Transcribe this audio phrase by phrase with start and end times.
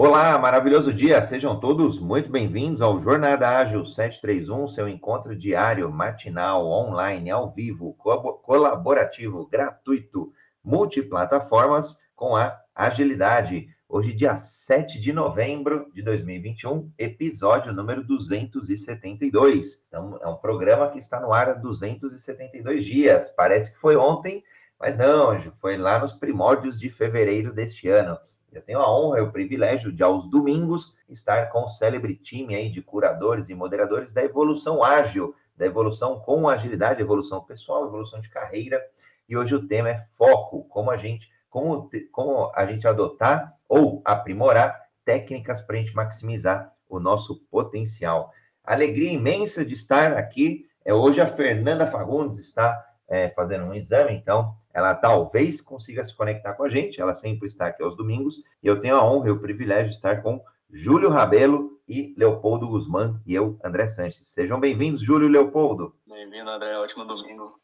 [0.00, 1.20] Olá, maravilhoso dia.
[1.20, 7.94] Sejam todos muito bem-vindos ao Jornada Ágil 731, seu encontro diário, matinal, online, ao vivo,
[7.94, 10.32] colaborativo, gratuito,
[10.62, 13.66] multiplataformas com a agilidade.
[13.88, 19.80] Hoje, dia 7 de novembro de 2021, episódio número 272.
[19.88, 23.30] Então, é um programa que está no ar há 272 dias.
[23.30, 24.44] Parece que foi ontem,
[24.78, 28.16] mas não, foi lá nos primórdios de fevereiro deste ano.
[28.52, 32.54] Eu tenho a honra e o privilégio de, aos domingos, estar com o célebre time
[32.54, 38.20] aí de curadores e moderadores da evolução ágil, da evolução com agilidade, evolução pessoal, evolução
[38.20, 38.82] de carreira.
[39.28, 44.00] E hoje o tema é foco, como a gente, como, como a gente adotar ou
[44.04, 48.32] aprimorar técnicas para a gente maximizar o nosso potencial.
[48.64, 50.66] Alegria imensa de estar aqui.
[50.84, 56.14] É, hoje a Fernanda Fagundes está é, fazendo um exame, então ela talvez consiga se
[56.14, 59.28] conectar com a gente, ela sempre está aqui aos domingos, e eu tenho a honra
[59.28, 64.28] e o privilégio de estar com Júlio Rabelo e Leopoldo Guzmán e eu, André Sanches.
[64.28, 65.96] Sejam bem-vindos, Júlio e Leopoldo.
[66.06, 67.58] Bem-vindo, André, ótimo domingo.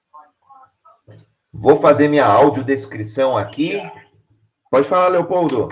[1.52, 3.80] Vou fazer minha audiodescrição aqui.
[4.68, 5.68] Pode falar, Leopoldo.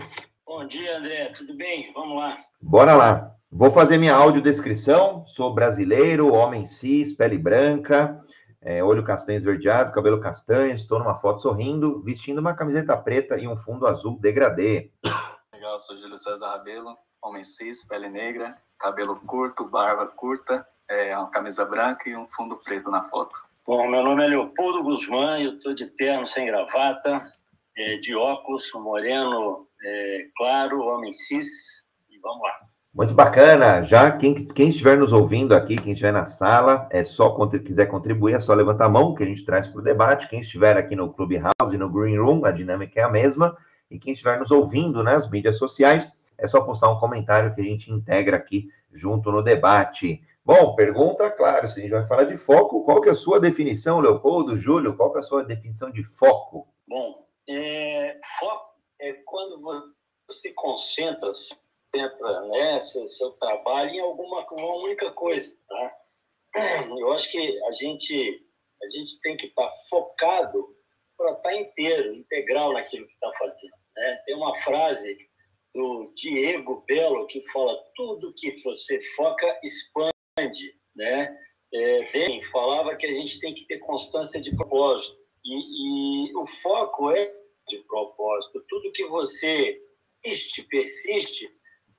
[0.46, 1.92] Bom dia, André, tudo bem?
[1.92, 2.36] Vamos lá.
[2.60, 3.34] Bora lá.
[3.50, 5.26] Vou fazer minha audiodescrição.
[5.26, 8.22] Sou brasileiro, homem cis, pele branca,
[8.62, 13.48] é, olho castanho esverdeado, cabelo castanho, estou numa foto sorrindo, vestindo uma camiseta preta e
[13.48, 14.90] um fundo azul degradê.
[15.52, 21.30] Legal, sou Júlio César Rabelo, homem cis, pele negra, cabelo curto, barba curta, é, uma
[21.30, 23.36] camisa branca e um fundo preto na foto.
[23.66, 27.22] Bom, meu nome é Leopoldo Guzmán, eu estou de terno sem gravata,
[27.76, 32.71] é, de óculos, moreno é, claro, homem cis, e vamos lá.
[32.94, 33.82] Muito bacana.
[33.82, 38.34] Já quem, quem estiver nos ouvindo aqui, quem estiver na sala, é só quiser contribuir,
[38.34, 40.28] é só levantar a mão que a gente traz para o debate.
[40.28, 43.56] Quem estiver aqui no Clubhouse e no Green Room, a dinâmica é a mesma.
[43.90, 47.64] E quem estiver nos ouvindo nas mídias sociais, é só postar um comentário que a
[47.64, 50.22] gente integra aqui junto no debate.
[50.44, 53.40] Bom, pergunta, claro, se a gente vai falar de foco, qual que é a sua
[53.40, 56.68] definição, Leopoldo, Júlio, qual que é a sua definição de foco?
[56.86, 59.58] Bom, é, foco é quando
[60.28, 61.32] você concentra
[61.92, 65.54] concentra né, seu, seu trabalho em alguma uma única coisa.
[65.68, 65.96] Tá?
[66.98, 68.46] Eu acho que a gente,
[68.82, 70.74] a gente tem que estar tá focado
[71.16, 73.74] para estar tá inteiro, integral naquilo que está fazendo.
[73.96, 74.22] Né?
[74.26, 75.16] Tem uma frase
[75.74, 81.38] do Diego Belo que fala tudo que você foca expande, né?
[81.74, 86.44] É, bem, falava que a gente tem que ter constância de propósito e, e o
[86.44, 87.32] foco é
[87.66, 88.62] de propósito.
[88.68, 89.80] Tudo que você
[90.22, 91.50] persiste, persiste,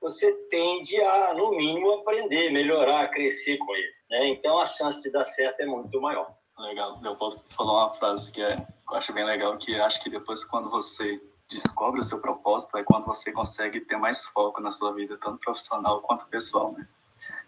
[0.04, 3.92] você tende a, no mínimo, aprender, melhorar, crescer com ele.
[4.10, 4.28] Né?
[4.28, 6.30] Então, a chance de dar certo é muito maior.
[6.58, 7.00] Legal.
[7.00, 10.68] Leopoldo falou uma frase que é, eu acho bem legal, que acho que depois, quando
[10.68, 15.16] você descobre o seu propósito, é quando você consegue ter mais foco na sua vida,
[15.16, 16.86] tanto profissional quanto pessoal, né?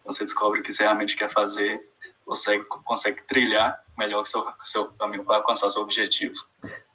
[0.06, 1.86] Você descobre o que você realmente quer fazer,
[2.24, 6.34] você consegue trilhar melhor o seu, seu caminho para alcançar seu objetivo.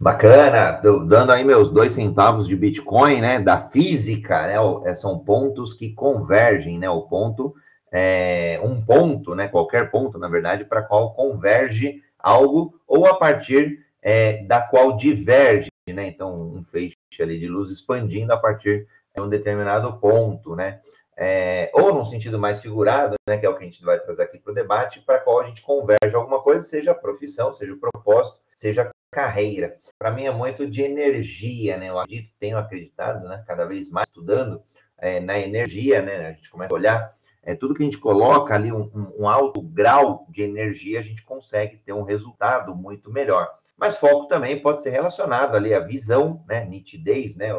[0.01, 5.75] Bacana, dando aí meus dois centavos de Bitcoin, né, da física, né, é, são pontos
[5.75, 7.53] que convergem, né, o ponto
[7.91, 13.85] é um ponto, né, qualquer ponto, na verdade, para qual converge algo ou a partir
[14.01, 19.21] é, da qual diverge, né, então um feixe ali de luz expandindo a partir de
[19.21, 20.79] um determinado ponto, né,
[21.15, 24.23] é, ou num sentido mais figurado, né, que é o que a gente vai trazer
[24.23, 27.73] aqui para o debate, para qual a gente converge alguma coisa, seja a profissão, seja
[27.73, 29.77] o propósito, seja carreira.
[29.99, 31.89] Para mim é muito de energia, né?
[31.89, 34.63] Eu acredito, tenho acreditado, né, cada vez mais estudando
[34.97, 36.27] é, na energia, né?
[36.27, 38.89] A gente começa a olhar é, tudo que a gente coloca ali, um,
[39.19, 43.49] um, alto grau de energia, a gente consegue ter um resultado muito melhor.
[43.75, 46.63] Mas foco também pode ser relacionado ali à visão, né?
[46.65, 47.51] Nitidez, né?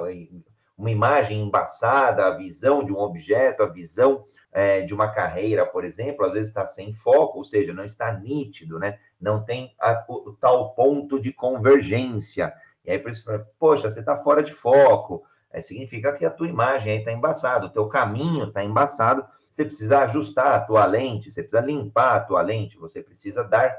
[0.77, 5.83] uma imagem embaçada, a visão de um objeto, a visão é, de uma carreira, por
[5.83, 8.99] exemplo, às vezes está sem foco, ou seja, não está nítido, né?
[9.19, 12.53] Não tem a, o, tal ponto de convergência.
[12.85, 13.25] E aí, por isso,
[13.59, 15.25] poxa, você está fora de foco.
[15.51, 19.25] É, significa que a tua imagem aí está embaçada, o teu caminho está embaçado.
[19.51, 23.75] Você precisa ajustar a tua lente, você precisa limpar a tua lente, você precisa dar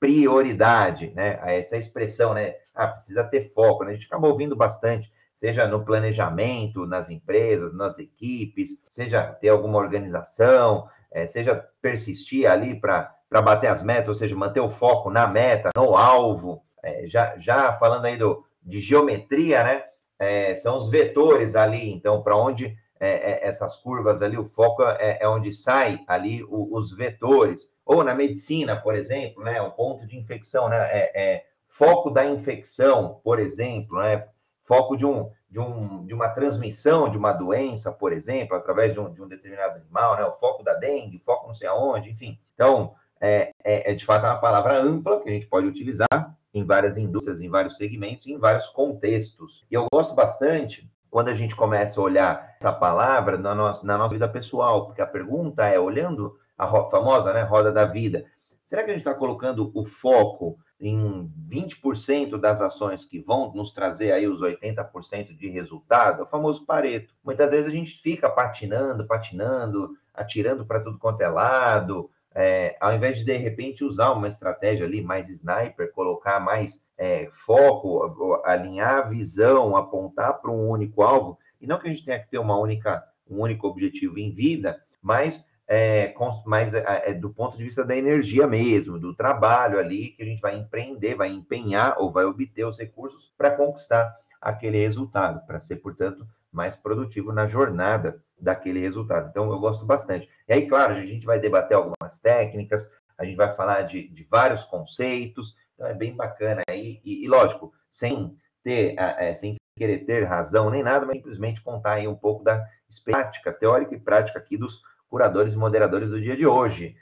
[0.00, 1.38] prioridade, né?
[1.44, 2.54] Essa expressão, né?
[2.74, 3.90] Ah, precisa ter foco, né?
[3.90, 9.78] A gente acaba ouvindo bastante seja no planejamento, nas empresas, nas equipes, seja ter alguma
[9.78, 15.26] organização, é, seja persistir ali para bater as metas, ou seja, manter o foco na
[15.26, 16.62] meta, no alvo.
[16.82, 19.84] É, já, já falando aí do, de geometria, né?
[20.18, 24.82] É, são os vetores ali, então, para onde é, é, essas curvas ali, o foco
[24.82, 27.68] é, é onde sai ali o, os vetores.
[27.84, 29.60] Ou na medicina, por exemplo, né?
[29.60, 30.78] O ponto de infecção, né?
[30.90, 34.26] É, foco da infecção, por exemplo, né?
[34.64, 39.00] Foco de, um, de, um, de uma transmissão de uma doença, por exemplo, através de
[39.00, 40.24] um, de um determinado animal, né?
[40.24, 42.38] O foco da dengue, foco não sei aonde, enfim.
[42.54, 46.64] Então, é, é, é de fato uma palavra ampla que a gente pode utilizar em
[46.64, 49.64] várias indústrias, em vários segmentos, em vários contextos.
[49.70, 53.98] E eu gosto bastante quando a gente começa a olhar essa palavra na nossa, na
[53.98, 58.24] nossa vida pessoal, porque a pergunta é, olhando a famosa né, roda da vida,
[58.64, 63.72] será que a gente está colocando o foco em 20% das ações que vão nos
[63.72, 66.20] trazer aí os 80% de resultado?
[66.20, 67.14] É o famoso Pareto.
[67.24, 72.92] Muitas vezes a gente fica patinando, patinando, atirando para tudo quanto é lado, é, ao
[72.94, 78.98] invés de de repente usar uma estratégia ali mais sniper, colocar mais é, foco, alinhar
[78.98, 82.38] a visão, apontar para um único alvo, e não que a gente tenha que ter
[82.38, 86.14] uma única, um único objetivo em vida, mas é,
[86.46, 90.26] mais é, é, do ponto de vista da energia mesmo, do trabalho ali que a
[90.26, 95.58] gente vai empreender, vai empenhar ou vai obter os recursos para conquistar aquele resultado, para
[95.58, 99.28] ser, portanto, mais produtivo na jornada daquele resultado.
[99.30, 100.28] Então, eu gosto bastante.
[100.46, 104.24] E aí, claro, a gente vai debater algumas técnicas, a gente vai falar de, de
[104.24, 106.62] vários conceitos, então é bem bacana.
[106.70, 111.62] E, e, e lógico, sem ter, é, sem querer ter razão nem nada, mas simplesmente
[111.62, 112.64] contar aí um pouco da
[113.04, 114.82] prática, teórica e prática aqui dos
[115.14, 116.96] curadores e moderadores do dia de hoje.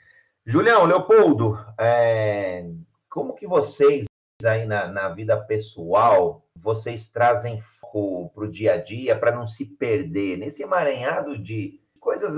[0.44, 2.68] Julião, Leopoldo, é,
[3.08, 4.04] como que vocês
[4.44, 9.46] aí na, na vida pessoal, vocês trazem foco para o dia a dia para não
[9.46, 12.34] se perder nesse emaranhado de coisas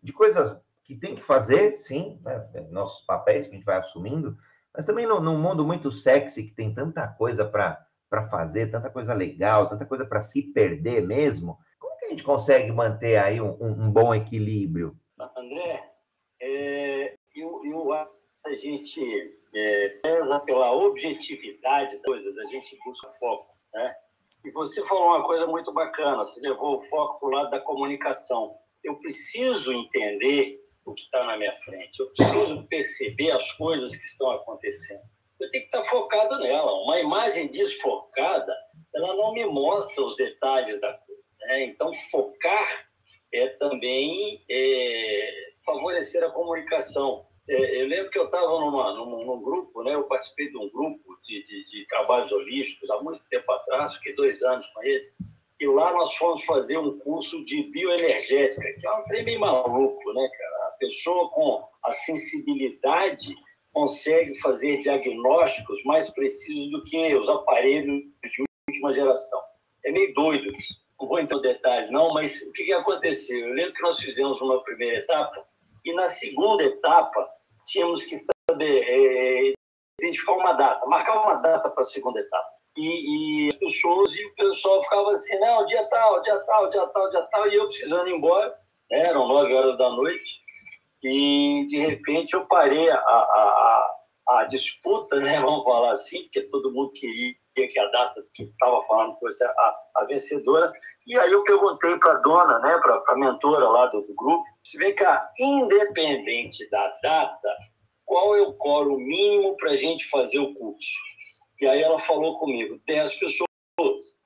[0.00, 4.38] de coisas que tem que fazer, sim, né, nossos papéis que a gente vai assumindo,
[4.72, 8.88] mas também no, num mundo muito sexy que tem tanta coisa para para fazer, tanta
[8.88, 11.58] coisa legal, tanta coisa para se perder mesmo.
[11.80, 14.96] Como que a gente consegue manter aí um, um bom equilíbrio?
[15.36, 15.82] André,
[16.40, 17.92] é, eu, eu,
[18.48, 19.00] a gente
[19.54, 23.94] é, pesa pela objetividade das coisas, a gente busca foco, né?
[24.44, 27.60] E você falou uma coisa muito bacana, você levou o foco para o lado da
[27.60, 28.56] comunicação.
[28.82, 34.02] Eu preciso entender o que está na minha frente, eu preciso perceber as coisas que
[34.02, 35.02] estão acontecendo.
[35.38, 36.72] Eu tenho que estar focado nela.
[36.82, 38.56] Uma imagem desfocada,
[38.94, 41.22] ela não me mostra os detalhes da coisa.
[41.40, 41.64] Né?
[41.64, 42.88] Então, focar
[43.32, 47.27] é também é, favorecer a comunicação.
[47.48, 49.94] É, eu lembro que eu estava num, num, grupo, né?
[49.94, 54.14] eu participei de um grupo de, de, de, trabalhos holísticos há muito tempo atrás, fiquei
[54.14, 55.10] dois anos com eles,
[55.58, 60.12] e lá nós fomos fazer um curso de bioenergética, que é um trem bem maluco,
[60.12, 60.68] né, cara?
[60.68, 63.34] A pessoa com a sensibilidade
[63.72, 69.40] consegue fazer diagnósticos mais precisos do que os aparelhos de última geração.
[69.84, 70.52] É meio doido.
[71.00, 73.38] Não vou entrar no detalhe, não, mas o que aconteceu?
[73.38, 75.44] Eu lembro que nós fizemos uma primeira etapa,
[75.84, 77.37] e na segunda etapa,
[77.68, 78.16] tínhamos que
[78.50, 79.52] saber é,
[80.00, 82.48] identificar uma data, marcar uma data para a segunda etapa.
[82.76, 86.86] E, e, as pessoas e o pessoal ficava assim, não, dia tal, dia tal, dia
[86.86, 88.56] tal, dia tal, e eu precisando ir embora,
[88.90, 89.00] né?
[89.00, 90.40] eram nove horas da noite,
[91.02, 93.00] e de repente eu parei a, a,
[94.28, 95.38] a, a disputa, né?
[95.42, 97.34] vamos falar assim, porque todo mundo queria
[97.66, 100.72] que a data que estava falando fosse a, a, vencedora.
[101.06, 104.44] E aí eu perguntei para a dona, né, para a mentora lá do, do grupo,
[104.62, 107.56] se vem cá, independente da data,
[108.04, 110.98] qual é o coro mínimo para a gente fazer o curso?
[111.60, 113.48] E aí ela falou comigo, 10 pessoas.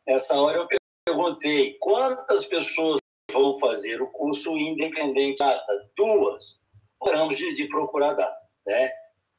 [0.06, 0.68] Nessa hora eu
[1.06, 2.98] perguntei, quantas pessoas
[3.32, 5.90] vão fazer o curso independente da data?
[5.96, 6.60] Duas.
[7.00, 8.90] Paramos de, procurar data, né?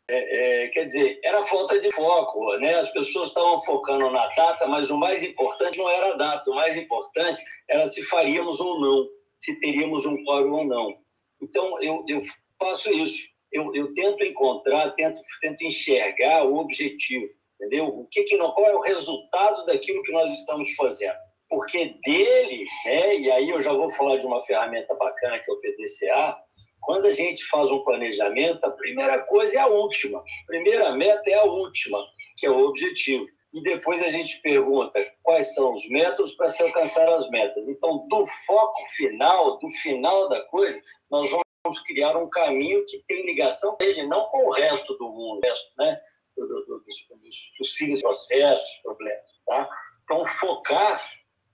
[0.10, 2.76] É, é, quer dizer, era falta de foco, né?
[2.76, 6.56] As pessoas estavam focando na data, mas o mais importante não era a data, o
[6.56, 9.08] mais importante era se faríamos ou não,
[9.40, 10.98] se teríamos um quórum ou não.
[11.42, 12.18] Então, eu, eu
[12.60, 17.24] faço isso eu, eu tento encontrar, tento, tento enxergar o objetivo,
[17.56, 17.86] entendeu?
[17.88, 21.16] O que, que qual é o resultado daquilo que nós estamos fazendo?
[21.48, 25.54] Porque dele, né, e aí eu já vou falar de uma ferramenta bacana que é
[25.54, 26.36] o PDCA,
[26.84, 30.20] quando a gente faz um planejamento, a primeira coisa é a última.
[30.20, 32.00] A primeira meta é a última,
[32.38, 33.26] que é o objetivo.
[33.54, 37.68] E depois a gente pergunta quais são os métodos para se alcançar as metas.
[37.68, 43.26] Então, do foco final, do final da coisa, nós vamos criar um caminho que tem
[43.26, 45.42] ligação dele, não com o resto do mundo,
[45.78, 46.02] né?
[46.36, 49.22] Do, do, do, dos possíveis processos, problemas.
[49.46, 49.70] Tá?
[50.04, 51.00] Então, focar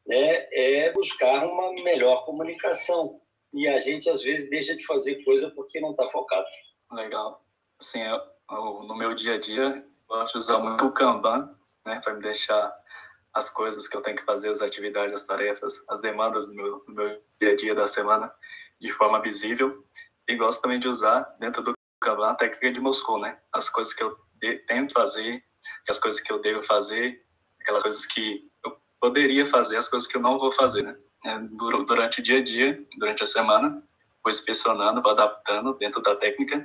[0.08, 3.20] né, é buscar uma melhor comunicação.
[3.54, 6.46] E a gente, às vezes, deixa de fazer coisa porque não está focado.
[6.92, 7.44] Legal.
[7.80, 8.20] Assim, eu,
[8.52, 12.14] eu, no meu dia a dia, eu gosto de usar muito o Kanban né, para
[12.14, 12.74] me deixar
[13.34, 16.84] as coisas que eu tenho que fazer, as atividades, as tarefas, as demandas do meu,
[16.86, 18.32] do meu dia a dia da semana
[18.80, 19.86] de forma visível
[20.28, 23.40] e gosto também de usar dentro do Kanban a técnica de Moscou, né?
[23.52, 24.18] As coisas que eu
[24.68, 25.44] tento fazer,
[25.88, 27.24] as coisas que eu devo fazer,
[27.62, 30.98] aquelas coisas que eu poderia fazer, as coisas que eu não vou fazer, né?
[31.26, 31.38] É,
[31.86, 33.84] durante o dia a dia, durante a semana,
[34.24, 36.64] vou inspecionando, vou adaptando dentro da técnica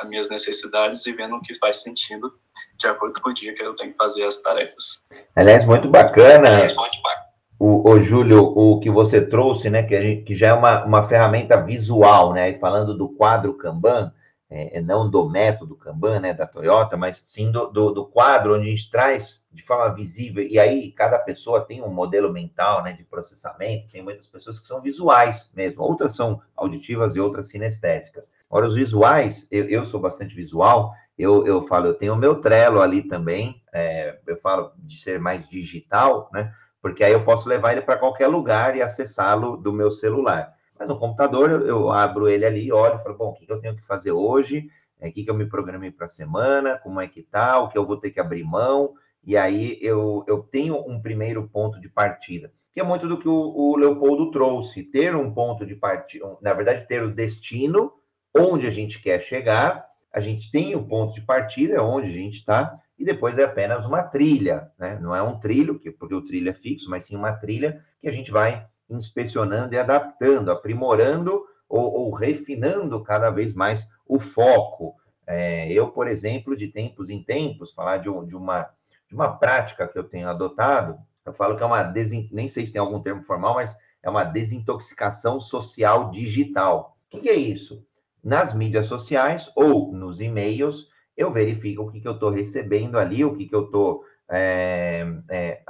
[0.00, 2.32] as minhas necessidades e vendo o que faz sentido
[2.78, 5.04] de acordo com o dia que eu tenho que fazer as tarefas.
[5.36, 6.48] Aliás, muito bacana.
[6.48, 7.22] Aliás, muito bacana
[7.64, 11.04] o, o Júlio, o que você trouxe, né, que, gente, que já é uma, uma
[11.04, 14.12] ferramenta visual, né, falando do quadro Kanban,
[14.54, 18.54] é, é, não do método Kanban, né, da Toyota, mas sim do, do, do, quadro,
[18.54, 22.82] onde a gente traz de forma visível, e aí cada pessoa tem um modelo mental,
[22.82, 27.48] né, de processamento, tem muitas pessoas que são visuais mesmo, outras são auditivas e outras
[27.48, 28.30] sinestésicas.
[28.50, 32.38] Agora, os visuais, eu, eu sou bastante visual, eu, eu falo, eu tenho o meu
[32.38, 37.48] Trello ali também, é, eu falo de ser mais digital, né, porque aí eu posso
[37.48, 40.52] levar ele para qualquer lugar e acessá-lo do meu celular.
[40.82, 43.76] Mas no computador eu, eu abro ele ali, olho falo, bom, o que, eu tenho
[43.76, 44.68] que fazer hoje?
[45.00, 46.76] É, o que, que eu me programei para a semana?
[46.76, 47.60] Como é que tá?
[47.60, 48.94] O que eu vou ter que abrir mão?
[49.24, 53.28] E aí eu, eu tenho um primeiro ponto de partida, que é muito do que
[53.28, 57.92] o, o Leopoldo trouxe, ter um ponto de partida, na verdade, ter o destino,
[58.36, 62.38] onde a gente quer chegar, a gente tem o ponto de partida, onde a gente
[62.38, 64.98] está, e depois é apenas uma trilha, né?
[65.00, 68.12] Não é um trilho, porque o trilho é fixo, mas sim uma trilha que a
[68.12, 74.94] gente vai inspecionando e adaptando, aprimorando ou, ou refinando cada vez mais o foco.
[75.26, 78.68] É, eu, por exemplo, de tempos em tempos, falar de, de, uma,
[79.08, 82.28] de uma prática que eu tenho adotado, eu falo que é uma, desin...
[82.32, 86.96] nem sei se tem algum termo formal, mas é uma desintoxicação social digital.
[87.12, 87.84] O que, é isso?
[88.22, 93.24] Nas mídias sociais ou nos e-mails, eu verifico o que, que eu estou recebendo ali,
[93.24, 95.62] o que, que eu estou é, é,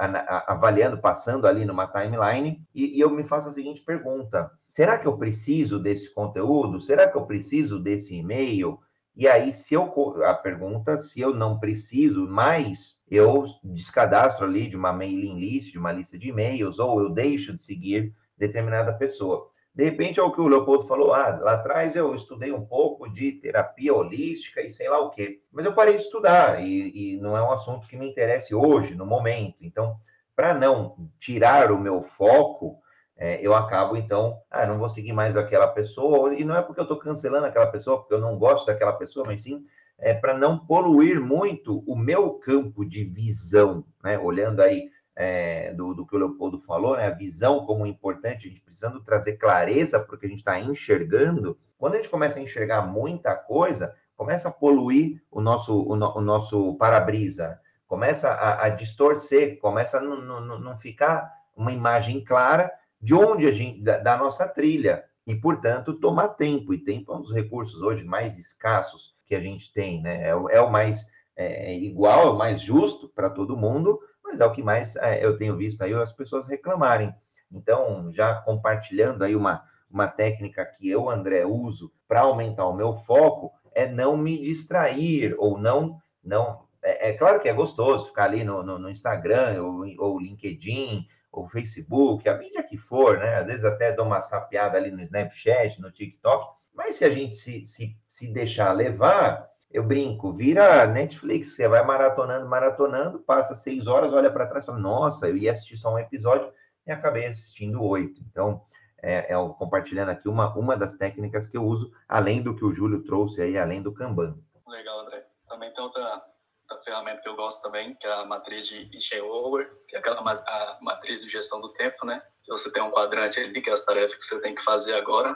[0.47, 5.05] avaliando, passando ali numa timeline, e, e, eu me faço a seguinte pergunta: será que
[5.05, 6.79] eu preciso desse conteúdo?
[6.79, 8.79] Será que eu preciso desse e-mail?
[9.15, 9.91] E aí, se eu
[10.23, 15.77] a pergunta, se eu não preciso mais, eu descadastro ali de uma mailing list, de
[15.77, 19.49] uma lista de e-mails, ou eu deixo de seguir determinada pessoa.
[19.73, 23.11] De repente, é o que o Leopoldo falou, ah, lá atrás eu estudei um pouco
[23.11, 25.41] de terapia holística e sei lá o quê.
[25.51, 28.93] Mas eu parei de estudar e, e não é um assunto que me interesse hoje,
[28.93, 29.55] no momento.
[29.61, 29.97] Então,
[30.35, 32.77] para não tirar o meu foco,
[33.17, 36.35] é, eu acabo, então, ah, não vou seguir mais aquela pessoa.
[36.35, 39.25] E não é porque eu estou cancelando aquela pessoa, porque eu não gosto daquela pessoa,
[39.25, 39.65] mas sim
[39.97, 44.19] é, para não poluir muito o meu campo de visão, né?
[44.19, 47.07] Olhando aí é, do, do, que o Leopoldo falou, né?
[47.07, 50.59] A visão como importante, a gente precisando trazer clareza para o que a gente está
[50.59, 51.57] enxergando.
[51.77, 56.17] Quando a gente começa a enxergar muita coisa, começa a poluir o nosso, o, no,
[56.17, 63.13] o nosso para-brisa, começa a, a, distorcer, começa a não ficar uma imagem clara de
[63.13, 65.03] onde a gente, da, da nossa trilha.
[65.25, 66.73] E, portanto, tomar tempo.
[66.73, 70.27] E tempo é um dos recursos hoje mais escassos que a gente tem, né?
[70.27, 71.05] É, o, é o mais
[71.35, 75.23] é igual, é o mais justo para todo mundo, mas é o que mais é,
[75.23, 77.13] eu tenho visto aí as pessoas reclamarem.
[77.51, 82.93] Então, já compartilhando aí uma, uma técnica que eu, André, uso para aumentar o meu
[82.93, 85.99] foco, é não me distrair, ou não.
[86.23, 90.19] não é, é claro que é gostoso ficar ali no, no, no Instagram, ou, ou
[90.19, 93.35] LinkedIn, ou Facebook, a mídia que for, né?
[93.35, 97.33] Às vezes até dou uma sapeada ali no Snapchat, no TikTok, mas se a gente
[97.33, 103.87] se, se, se deixar levar, eu brinco, vira Netflix, você vai maratonando, maratonando, passa seis
[103.87, 106.53] horas, olha para trás e fala, nossa, eu ia assistir só um episódio
[106.85, 108.21] e acabei assistindo oito.
[108.29, 108.61] Então,
[109.01, 112.71] é, é compartilhando aqui uma, uma das técnicas que eu uso, além do que o
[112.71, 114.37] Júlio trouxe aí, além do Kanban.
[114.67, 115.25] Legal, André.
[115.49, 116.23] Também tem outra,
[116.69, 120.21] outra ferramenta que eu gosto também, que é a matriz de Eisenhower, que é aquela
[120.21, 122.21] a matriz de gestão do tempo, né?
[122.47, 125.35] Você tem um quadrante ali, que é as tarefas que você tem que fazer agora,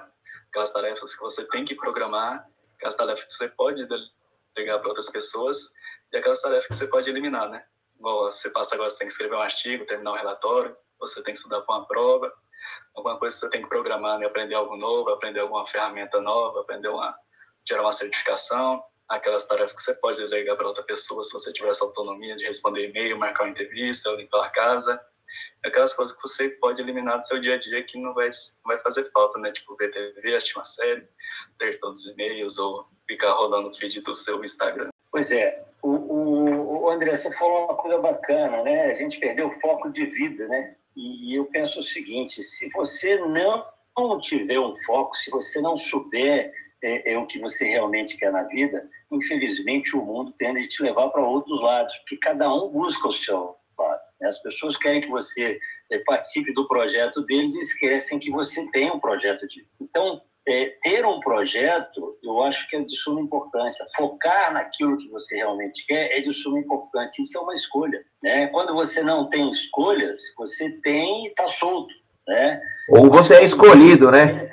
[0.50, 3.88] aquelas tarefas que você tem que programar, aquelas tarefas que você pode
[4.58, 5.72] pegar para outras pessoas
[6.12, 7.64] e aquelas tarefas que você pode eliminar, né?
[8.00, 11.40] Você passa agora, você tem que escrever um artigo, terminar um relatório, você tem que
[11.40, 12.34] estudar para uma prova,
[12.96, 14.26] alguma coisa que você tem que programar, né?
[14.26, 17.16] aprender algo novo, aprender alguma ferramenta nova, aprender uma,
[17.64, 21.70] tirar uma certificação, aquelas tarefas que você pode delegar para outra pessoa se você tiver
[21.70, 25.00] essa autonomia de responder e-mail, marcar uma entrevista, limpar a casa,
[25.64, 28.68] aquelas coisas que você pode eliminar do seu dia a dia que não vai, não
[28.76, 29.52] vai fazer falta, né?
[29.52, 31.08] Tipo, ver TV, assistir uma série,
[31.58, 34.90] ter todos os e-mails ou ficar rolando o feed do seu Instagram.
[35.12, 35.64] Pois é.
[35.82, 38.92] O, o, o André, você falou uma coisa bacana, né?
[38.92, 40.76] A gente perdeu o foco de vida, né?
[40.96, 46.52] E eu penso o seguinte, se você não tiver um foco, se você não souber
[46.84, 50.82] é, é, o que você realmente quer na vida, infelizmente o mundo tende a te
[50.82, 54.02] levar para outros lados, porque cada um busca o seu lado.
[54.20, 54.28] Né?
[54.28, 55.60] As pessoas querem que você
[55.92, 59.72] é, participe do projeto deles e esquecem que você tem um projeto de vida.
[59.80, 63.86] Então, é, ter um projeto, eu acho que é de suma importância.
[63.96, 67.22] Focar naquilo que você realmente quer é de suma importância.
[67.22, 68.02] Isso é uma escolha.
[68.24, 68.48] Né?
[68.48, 71.94] Quando você não tem escolhas, você tem e está solto.
[72.28, 72.62] Né?
[72.90, 74.50] Ou você é escolhido, né?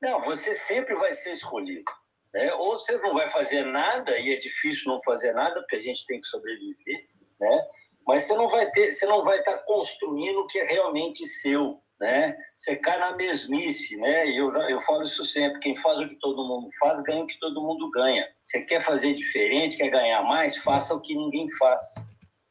[0.00, 1.84] Não, você sempre vai ser escolhido.
[2.32, 2.52] Né?
[2.54, 6.06] Ou você não vai fazer nada, e é difícil não fazer nada, porque a gente
[6.06, 7.06] tem que sobreviver,
[7.40, 7.62] né?
[8.06, 11.26] mas você não vai ter, você não vai estar tá construindo o que é realmente
[11.26, 12.36] seu né?
[12.54, 14.28] Você cai na mesmice, né?
[14.28, 17.38] Eu, eu falo isso sempre: quem faz o que todo mundo faz, ganha o que
[17.38, 18.26] todo mundo ganha.
[18.42, 21.82] Você quer fazer diferente, quer ganhar mais, faça o que ninguém faz.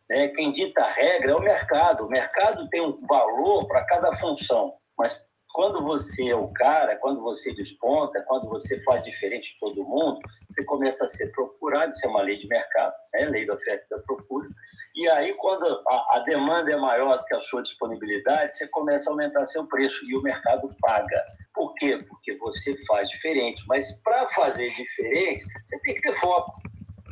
[0.10, 0.30] Né?
[0.30, 2.06] Quem dita a regra é o mercado.
[2.06, 5.24] O mercado tem um valor para cada função, mas
[5.56, 10.20] quando você é o cara, quando você desponta, quando você faz diferente de todo mundo,
[10.50, 13.86] você começa a ser procurado, isso é uma lei de mercado, é lei da oferta
[13.86, 14.50] e da procura.
[14.96, 19.10] E aí, quando a, a, demanda é maior do que a sua disponibilidade, você começa
[19.10, 21.24] a aumentar seu preço e o mercado paga.
[21.54, 22.04] Por quê?
[22.06, 23.64] Porque você faz diferente.
[23.70, 26.52] Mas para fazer diferente, você tem que ter foco.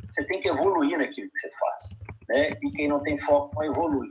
[0.09, 1.83] Você tem que evoluir naquilo que você faz.
[2.27, 2.49] Né?
[2.61, 4.09] E quem não tem foco não evolui.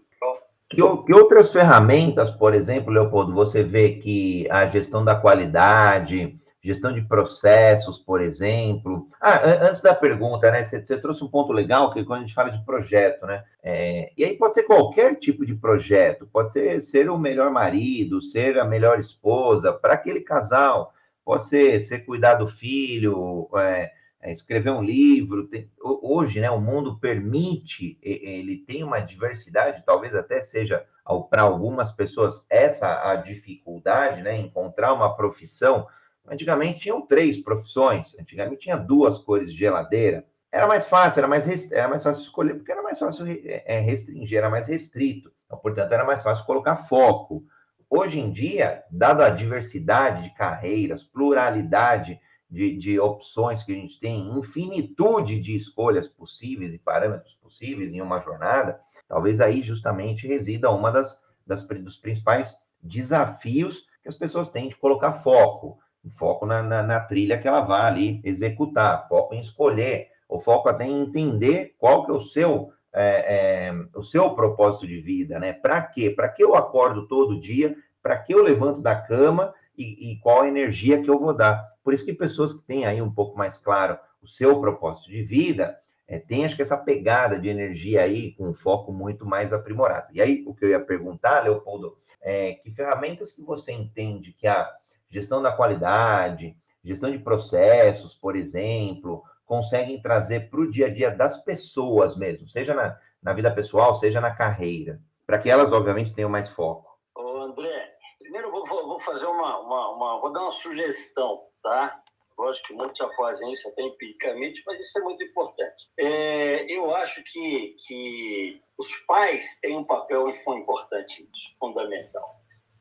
[0.74, 7.02] Que, outras ferramentas, por exemplo, Leopoldo, você vê que a gestão da qualidade, gestão de
[7.02, 9.08] processos, por exemplo.
[9.20, 10.62] Ah, antes da pergunta, né?
[10.62, 13.42] Você, você, trouxe um ponto legal, que quando a gente fala de projeto, né?
[13.62, 18.22] É, e aí pode ser qualquer tipo de projeto, pode ser ser o melhor marido,
[18.22, 23.90] ser a melhor esposa para aquele casal, pode ser ser cuidar do filho, é,
[24.22, 25.48] é, escrever um livro.
[25.48, 30.86] Tem, hoje, né, o mundo permite, ele tem uma diversidade, talvez até seja
[31.28, 35.86] para algumas pessoas essa a dificuldade, né, encontrar uma profissão.
[36.26, 40.24] Antigamente tinham três profissões, antigamente tinha duas cores de geladeira.
[40.52, 44.38] Era mais fácil, era mais, era mais fácil escolher, porque era mais fácil é, restringir,
[44.38, 45.32] era mais restrito.
[45.46, 47.44] Então, portanto, era mais fácil colocar foco.
[47.90, 52.20] Hoje em dia, dada a diversidade de carreiras, pluralidade
[52.52, 58.02] de, de opções que a gente tem, infinitude de escolhas possíveis e parâmetros possíveis em
[58.02, 58.78] uma jornada,
[59.08, 64.76] talvez aí justamente resida uma das, das dos principais desafios que as pessoas têm de
[64.76, 65.78] colocar foco,
[66.10, 70.68] foco na, na, na trilha que ela vai ali executar, foco em escolher, o foco
[70.68, 75.38] até em entender qual que é o seu é, é, o seu propósito de vida,
[75.38, 75.54] né?
[75.54, 76.10] Para quê?
[76.10, 77.74] Para que eu acordo todo dia?
[78.02, 81.72] Para que eu levanto da cama e, e, qual a energia que eu vou dar?
[81.82, 85.22] Por isso que pessoas que têm aí um pouco mais claro o seu propósito de
[85.22, 89.52] vida, é, tem acho que essa pegada de energia aí com um foco muito mais
[89.52, 90.08] aprimorado.
[90.12, 94.46] E aí, o que eu ia perguntar, Leopoldo, é que ferramentas que você entende que
[94.46, 94.70] a
[95.08, 101.10] gestão da qualidade, gestão de processos, por exemplo, conseguem trazer para o dia a dia
[101.10, 106.14] das pessoas mesmo, seja na, na vida pessoal, seja na carreira, para que elas, obviamente,
[106.14, 106.98] tenham mais foco.
[107.14, 112.02] Ô, André, primeiro eu vou, vou fazer uma, uma, uma, vou dar uma sugestão tá?
[112.36, 115.88] Lógico que muitos já fazem isso até empiricamente, mas isso é muito importante.
[115.98, 122.36] É, eu acho que, que os pais têm um papel importante, fundamental.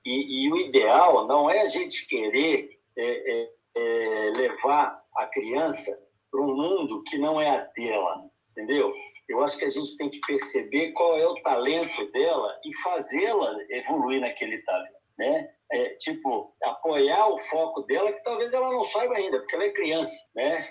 [0.05, 5.97] E, e o ideal não é a gente querer é, é, é levar a criança
[6.31, 8.93] para um mundo que não é a dela, entendeu?
[9.29, 13.53] Eu acho que a gente tem que perceber qual é o talento dela e fazê-la
[13.69, 15.53] evoluir naquele talento, né?
[15.71, 19.71] É, tipo, apoiar o foco dela, que talvez ela não saiba ainda, porque ela é
[19.71, 20.67] criança, né?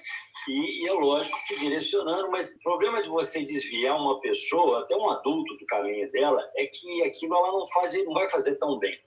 [0.48, 4.96] E, e, é lógico que direcionando, mas o problema de você desviar uma pessoa, até
[4.96, 8.78] um adulto do caminho dela, é que aquilo ela não, faz, não vai fazer tão
[8.78, 8.98] bem,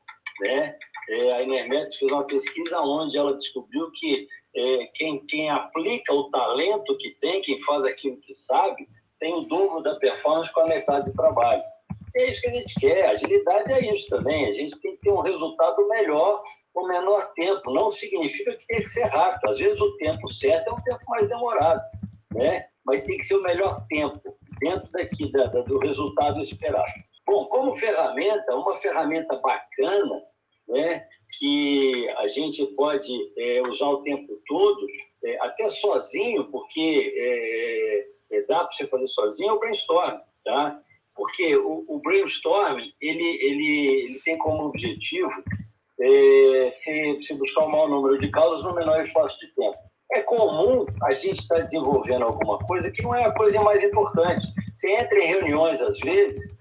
[0.42, 0.78] né?
[1.10, 4.26] É, a Inermet fez uma pesquisa onde ela descobriu que
[4.56, 8.88] é, quem, quem aplica o talento que tem, quem faz aquilo que sabe,
[9.20, 11.62] tem o dobro da performance com a metade do trabalho.
[12.16, 13.10] É isso que a gente quer.
[13.10, 14.48] Agilidade é isso também.
[14.48, 17.72] A gente tem que ter um resultado melhor com menor tempo.
[17.72, 19.50] Não significa que tem que ser rápido.
[19.50, 21.82] Às vezes o tempo certo é um tempo mais demorado,
[22.34, 22.68] né?
[22.86, 26.92] Mas tem que ser o melhor tempo dentro daqui da, da, do resultado esperado.
[27.26, 30.24] Bom, como ferramenta, uma ferramenta bacana,
[30.68, 31.08] né?
[31.40, 34.86] Que a gente pode é, usar o tempo todo,
[35.26, 40.80] é, até sozinho, porque é, é dá para você fazer sozinho, é o brainstorm, tá?
[41.16, 45.32] Porque o, o brainstorm ele, ele, ele tem como objetivo
[46.00, 49.78] é, se, se buscar o maior número de causas no menor espaço de tempo.
[50.12, 53.84] É comum a gente estar tá desenvolvendo alguma coisa que não é a coisa mais
[53.84, 54.46] importante.
[54.72, 56.56] Você entra em reuniões, às vezes,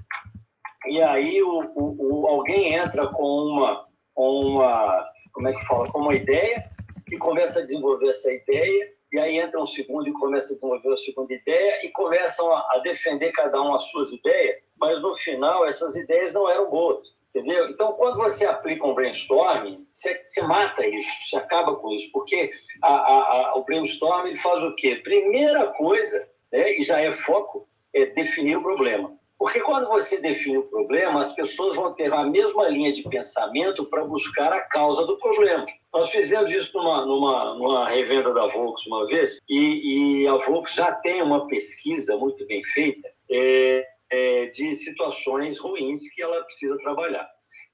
[0.86, 3.86] e aí o, o, o alguém entra com uma,
[4.16, 6.62] uma, como é que fala, com uma ideia
[7.10, 10.92] e começa a desenvolver essa ideia e aí entra um segundo e começa a desenvolver
[10.92, 15.66] a segunda ideia e começam a, defender cada um as suas ideias, mas no final
[15.66, 17.14] essas ideias não eram boas.
[17.34, 17.70] Entendeu?
[17.70, 22.50] Então, quando você aplica um brainstorming, você, você mata isso, você acaba com isso, porque
[22.82, 23.12] a, a,
[23.52, 24.96] a, o brainstorming faz o quê?
[24.96, 29.16] Primeira coisa, né, e já é foco, é definir o problema.
[29.38, 33.84] Porque quando você define o problema, as pessoas vão ter a mesma linha de pensamento
[33.86, 35.66] para buscar a causa do problema.
[35.92, 40.74] Nós fizemos isso numa, numa, numa revenda da Volks uma vez, e, e a Volks
[40.74, 46.78] já tem uma pesquisa muito bem feita é, é, de situações ruins que ela precisa
[46.78, 47.28] trabalhar.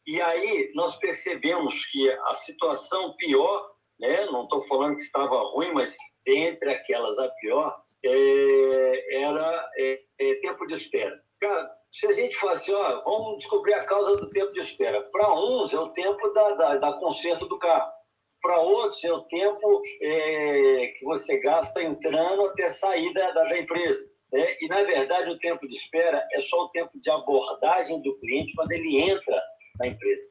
[0.07, 3.61] E aí nós percebemos que a situação pior,
[4.00, 10.00] né, não estou falando que estava ruim, mas dentre aquelas a pior, é, era é,
[10.18, 11.22] é, tempo de espera.
[11.40, 15.02] Cara, se a gente fosse, ó, vamos descobrir a causa do tempo de espera.
[15.12, 17.98] Para uns é o tempo da, da, da conserto do carro.
[18.42, 24.09] Para outros é o tempo é, que você gasta entrando até sair da, da, empresa.
[24.33, 24.57] Né?
[24.61, 28.55] E, na verdade, o tempo de espera é só o tempo de abordagem do cliente
[28.55, 29.42] quando ele entra
[29.79, 30.31] na empresa.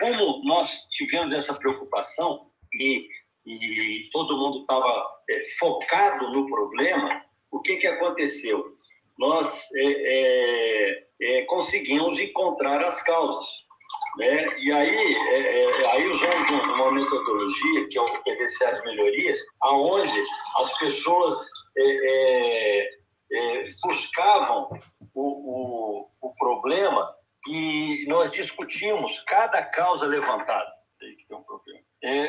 [0.00, 3.06] Como nós tivemos essa preocupação e,
[3.46, 8.78] e todo mundo estava é, focado no problema, o que, que aconteceu?
[9.20, 13.46] nós é, conseguimos encontrar as causas.
[14.16, 14.46] Né?
[14.58, 20.22] E aí, é, é, aí usamos uma metodologia, que é o PDCA de melhorias, aonde
[20.58, 22.90] as pessoas é,
[23.84, 24.68] buscavam
[25.14, 27.14] o, o, o problema
[27.48, 30.70] e nós discutimos cada causa levantada.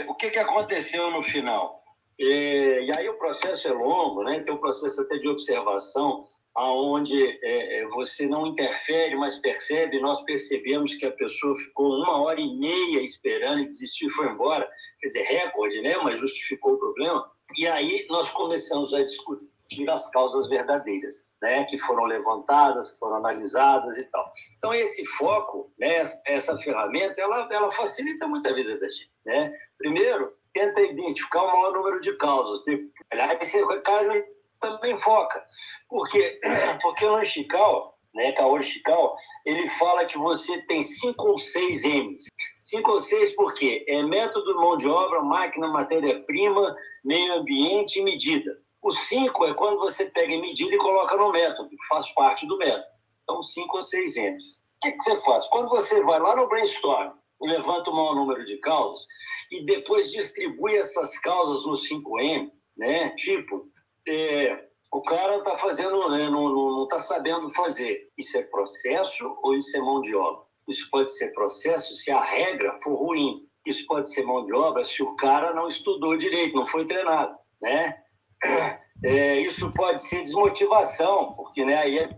[0.07, 1.81] o que, que aconteceu no final?
[2.19, 4.39] e aí o processo é longo, né?
[4.41, 6.23] tem um processo até de observação,
[6.55, 9.99] aonde é, é, você não interfere, mas percebe.
[9.99, 14.27] Nós percebemos que a pessoa ficou uma hora e meia esperando e desistiu e foi
[14.27, 14.69] embora.
[14.99, 15.97] Quer dizer, recorde, né?
[15.97, 17.31] Mas justificou o problema.
[17.57, 21.63] E aí nós começamos a discutir as causas verdadeiras, né?
[21.63, 24.27] Que foram levantadas, que foram analisadas e tal.
[24.57, 26.01] Então esse foco, né?
[26.25, 29.51] Essa ferramenta, ela, ela facilita muito a vida da gente, né?
[29.77, 32.61] Primeiro, tenta identificar o maior número de causas.
[33.09, 34.25] Aliás, esse cara
[34.61, 35.43] também foca.
[35.89, 36.39] Por quê?
[36.81, 39.11] Porque no Chical, né, Kaori Chical,
[39.45, 42.25] ele fala que você tem cinco ou seis M's.
[42.59, 43.83] Cinco ou seis por quê?
[43.87, 48.57] É método, mão de obra, máquina, matéria-prima, meio ambiente e medida.
[48.81, 52.47] O cinco é quando você pega em medida e coloca no método, que faz parte
[52.47, 52.85] do método.
[53.23, 54.61] Então, cinco ou seis M's.
[54.77, 55.45] O que, que você faz?
[55.47, 59.05] Quando você vai lá no brainstorm, levanta o maior número de causas
[59.51, 63.09] e depois distribui essas causas no 5M, né?
[63.11, 63.67] Tipo,
[64.07, 68.09] é, o cara está fazendo, né, não está sabendo fazer.
[68.17, 70.43] Isso é processo ou isso é mão de obra?
[70.67, 73.47] Isso pode ser processo se a regra for ruim.
[73.65, 77.35] Isso pode ser mão de obra se o cara não estudou direito, não foi treinado,
[77.61, 77.97] né?
[79.03, 82.09] É, isso pode ser desmotivação, porque né, aí é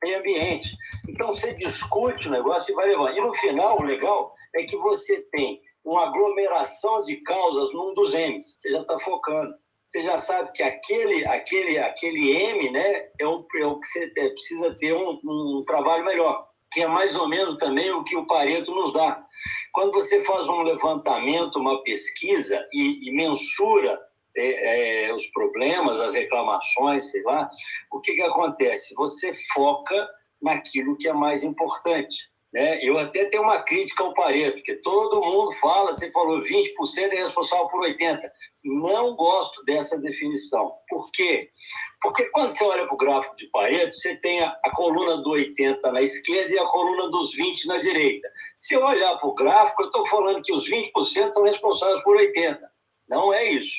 [0.00, 0.76] meio ambiente.
[1.08, 3.16] Então você discute o negócio e vai levando.
[3.16, 8.14] E no final, o legal é que você tem uma aglomeração de causas num dos
[8.14, 8.54] M's.
[8.56, 9.52] Você já está focando
[9.88, 14.12] você já sabe que aquele, aquele, aquele M né, é, o, é o que você
[14.18, 18.14] é, precisa ter um, um trabalho melhor, que é mais ou menos também o que
[18.14, 19.24] o Pareto nos dá.
[19.72, 23.98] Quando você faz um levantamento, uma pesquisa e, e mensura
[24.36, 27.48] é, é, os problemas, as reclamações, sei lá,
[27.90, 28.94] o que, que acontece?
[28.94, 30.06] Você foca
[30.42, 32.30] naquilo que é mais importante.
[32.52, 32.82] Né?
[32.82, 37.16] Eu até tenho uma crítica ao Pareto, porque todo mundo fala, você falou 20% é
[37.16, 38.20] responsável por 80%.
[38.64, 40.72] Não gosto dessa definição.
[40.88, 41.50] Por quê?
[42.00, 45.30] Porque quando você olha para o gráfico de Pareto, você tem a, a, coluna do
[45.30, 48.28] 80 na esquerda e a coluna dos 20 na direita.
[48.56, 52.16] Se eu olhar para o gráfico, eu estou falando que os 20% são responsáveis por
[52.16, 52.58] 80%.
[53.10, 53.76] Não é isso.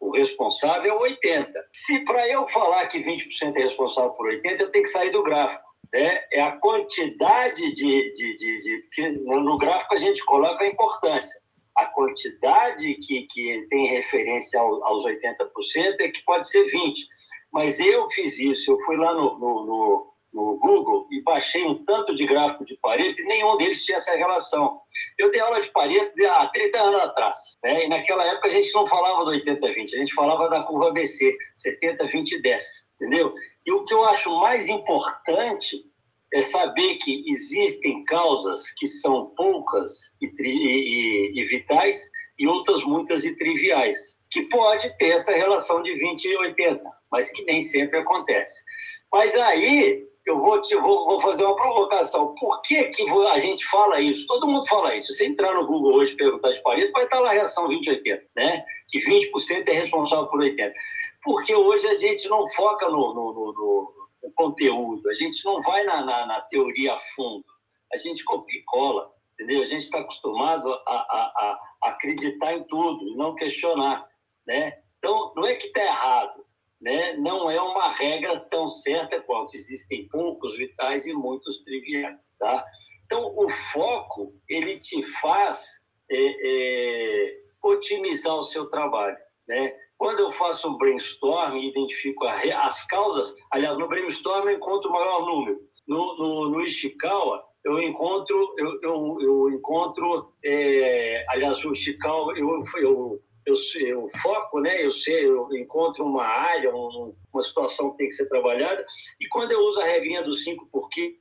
[0.00, 1.52] O responsável é 80%.
[1.74, 5.22] Se para eu falar que 20% é responsável por 80%, eu tenho que sair do
[5.22, 10.64] gráfico né, é a quantidade de, de, de, de, que no gráfico a gente coloca
[10.64, 11.40] a importância.
[11.76, 16.94] A quantidade que, que tem referência ao, aos 80% é que pode ser 20%.
[17.52, 21.84] Mas eu fiz isso, eu fui lá no, no, no no Google e baixei um
[21.84, 24.80] tanto de gráfico de Pareto e nenhum deles tinha essa relação.
[25.18, 27.84] Eu dei aula de Pareto há 30 anos atrás, né?
[27.84, 31.36] e naquela época a gente não falava do 80-20, a gente falava da curva BC,
[31.82, 32.60] 70-20-10,
[33.00, 33.34] entendeu?
[33.66, 35.84] E o que eu acho mais importante
[36.32, 42.84] é saber que existem causas que são poucas e, e, e, e vitais e outras
[42.84, 47.60] muitas e triviais, que pode ter essa relação de 20 e 80, mas que nem
[47.60, 48.62] sempre acontece.
[49.10, 52.34] Mas aí eu vou, te, vou, vou fazer uma provocação.
[52.34, 54.26] Por que, que a gente fala isso?
[54.26, 55.12] Todo mundo fala isso.
[55.12, 58.26] Se entrar no Google hoje e perguntar de parede, vai estar lá a reação 2080,
[58.36, 58.64] né?
[58.88, 60.72] Que 20% é responsável por 80%.
[61.22, 65.82] Porque hoje a gente não foca no, no, no, no conteúdo, a gente não vai
[65.84, 67.44] na, na, na teoria a fundo.
[67.92, 69.62] a gente copia e cola, entendeu?
[69.62, 74.06] A gente está acostumado a, a, a, acreditar em tudo e não questionar,
[74.46, 74.78] né?
[74.98, 76.44] Então, não é que está errado,
[76.80, 77.14] né?
[77.16, 82.32] não é uma regra tão certa quanto existem poucos vitais e muitos triviais.
[82.38, 82.64] Tá?
[83.04, 89.16] Então, o foco ele te faz é, é, otimizar o seu trabalho.
[89.46, 89.72] Né?
[89.96, 94.92] Quando eu faço um brainstorm e identifico as causas, aliás, no brainstorm eu encontro o
[94.92, 95.58] maior número.
[95.88, 102.60] No, no, no Ishikawa, eu encontro, eu, eu, eu encontro, é, aliás, o Ishikawa, eu,
[102.76, 103.54] eu eu,
[103.86, 104.84] eu foco, né?
[104.84, 108.84] Eu sei, eu encontro uma área, um, uma situação que tem que ser trabalhada.
[109.20, 111.14] E quando eu uso a regrinha dos cinco porquês,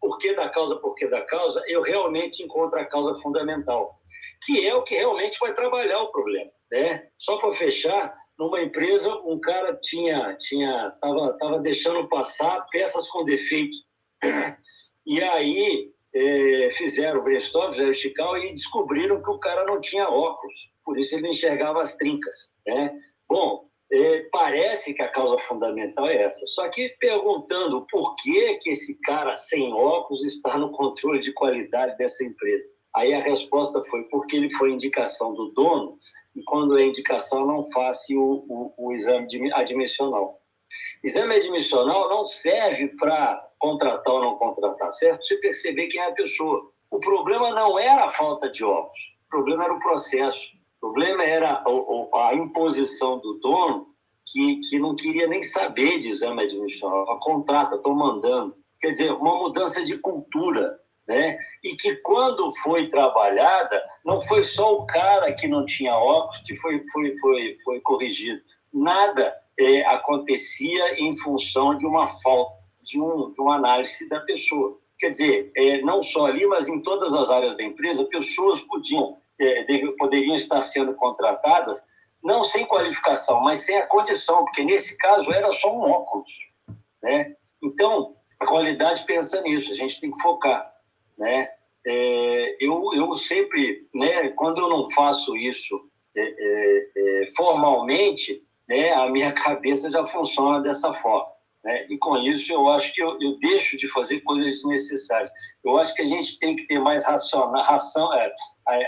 [0.00, 3.98] porquê da causa, porquê da causa, eu realmente encontro a causa fundamental,
[4.44, 7.08] que é o que realmente vai trabalhar o problema, né?
[7.18, 13.22] Só para fechar, numa empresa, um cara tinha tinha tava tava deixando passar peças com
[13.22, 13.76] defeito.
[15.04, 19.80] E aí é, fizeram o brainstorm, fizeram o Chical e descobriram que o cara não
[19.80, 22.50] tinha óculos por isso ele enxergava as trincas.
[22.66, 22.96] Né?
[23.28, 26.44] Bom, é, parece que a causa fundamental é essa.
[26.46, 31.96] Só que perguntando por que, que esse cara sem óculos está no controle de qualidade
[31.98, 32.64] dessa empresa.
[32.94, 35.96] Aí a resposta foi porque ele foi indicação do dono
[36.36, 40.38] e quando é indicação não faça o, o, o exame admissional.
[41.02, 45.24] Exame admissional não serve para contratar ou não contratar, certo?
[45.24, 46.70] Você perceber quem é a pessoa.
[46.90, 50.52] O problema não era a falta de óculos, o problema era o processo.
[50.82, 53.86] O problema era a, imposição do dono,
[54.26, 58.56] que, que não queria nem saber de exame administrativa, contrata, estou mandando.
[58.80, 61.38] Quer dizer, uma mudança de cultura, né?
[61.62, 66.54] E que quando foi trabalhada, não foi só o cara que não tinha óculos que
[66.56, 68.42] foi, foi, foi, foi corrigido.
[68.72, 74.76] Nada é, acontecia em função de uma falta de, um, de uma análise da pessoa.
[74.98, 79.21] Quer dizer, é, não só ali, mas em todas as áreas da empresa, pessoas podiam
[79.98, 81.80] poderiam estar sendo contratadas,
[82.22, 86.30] não sem qualificação, mas sem a condição, porque nesse caso era só um óculos.
[87.02, 87.34] Né?
[87.62, 90.72] Então, a qualidade pensa nisso, a gente tem que focar.
[91.18, 91.48] Né?
[91.84, 98.92] É, eu, eu sempre, né, quando eu não faço isso é, é, é formalmente, né,
[98.92, 101.32] a minha cabeça já funciona dessa forma.
[101.64, 101.86] Né?
[101.88, 105.30] E com isso eu acho que eu, eu, deixo de fazer coisas desnecessárias.
[105.64, 108.32] Eu acho que a gente tem que ter mais raciona, ração, é,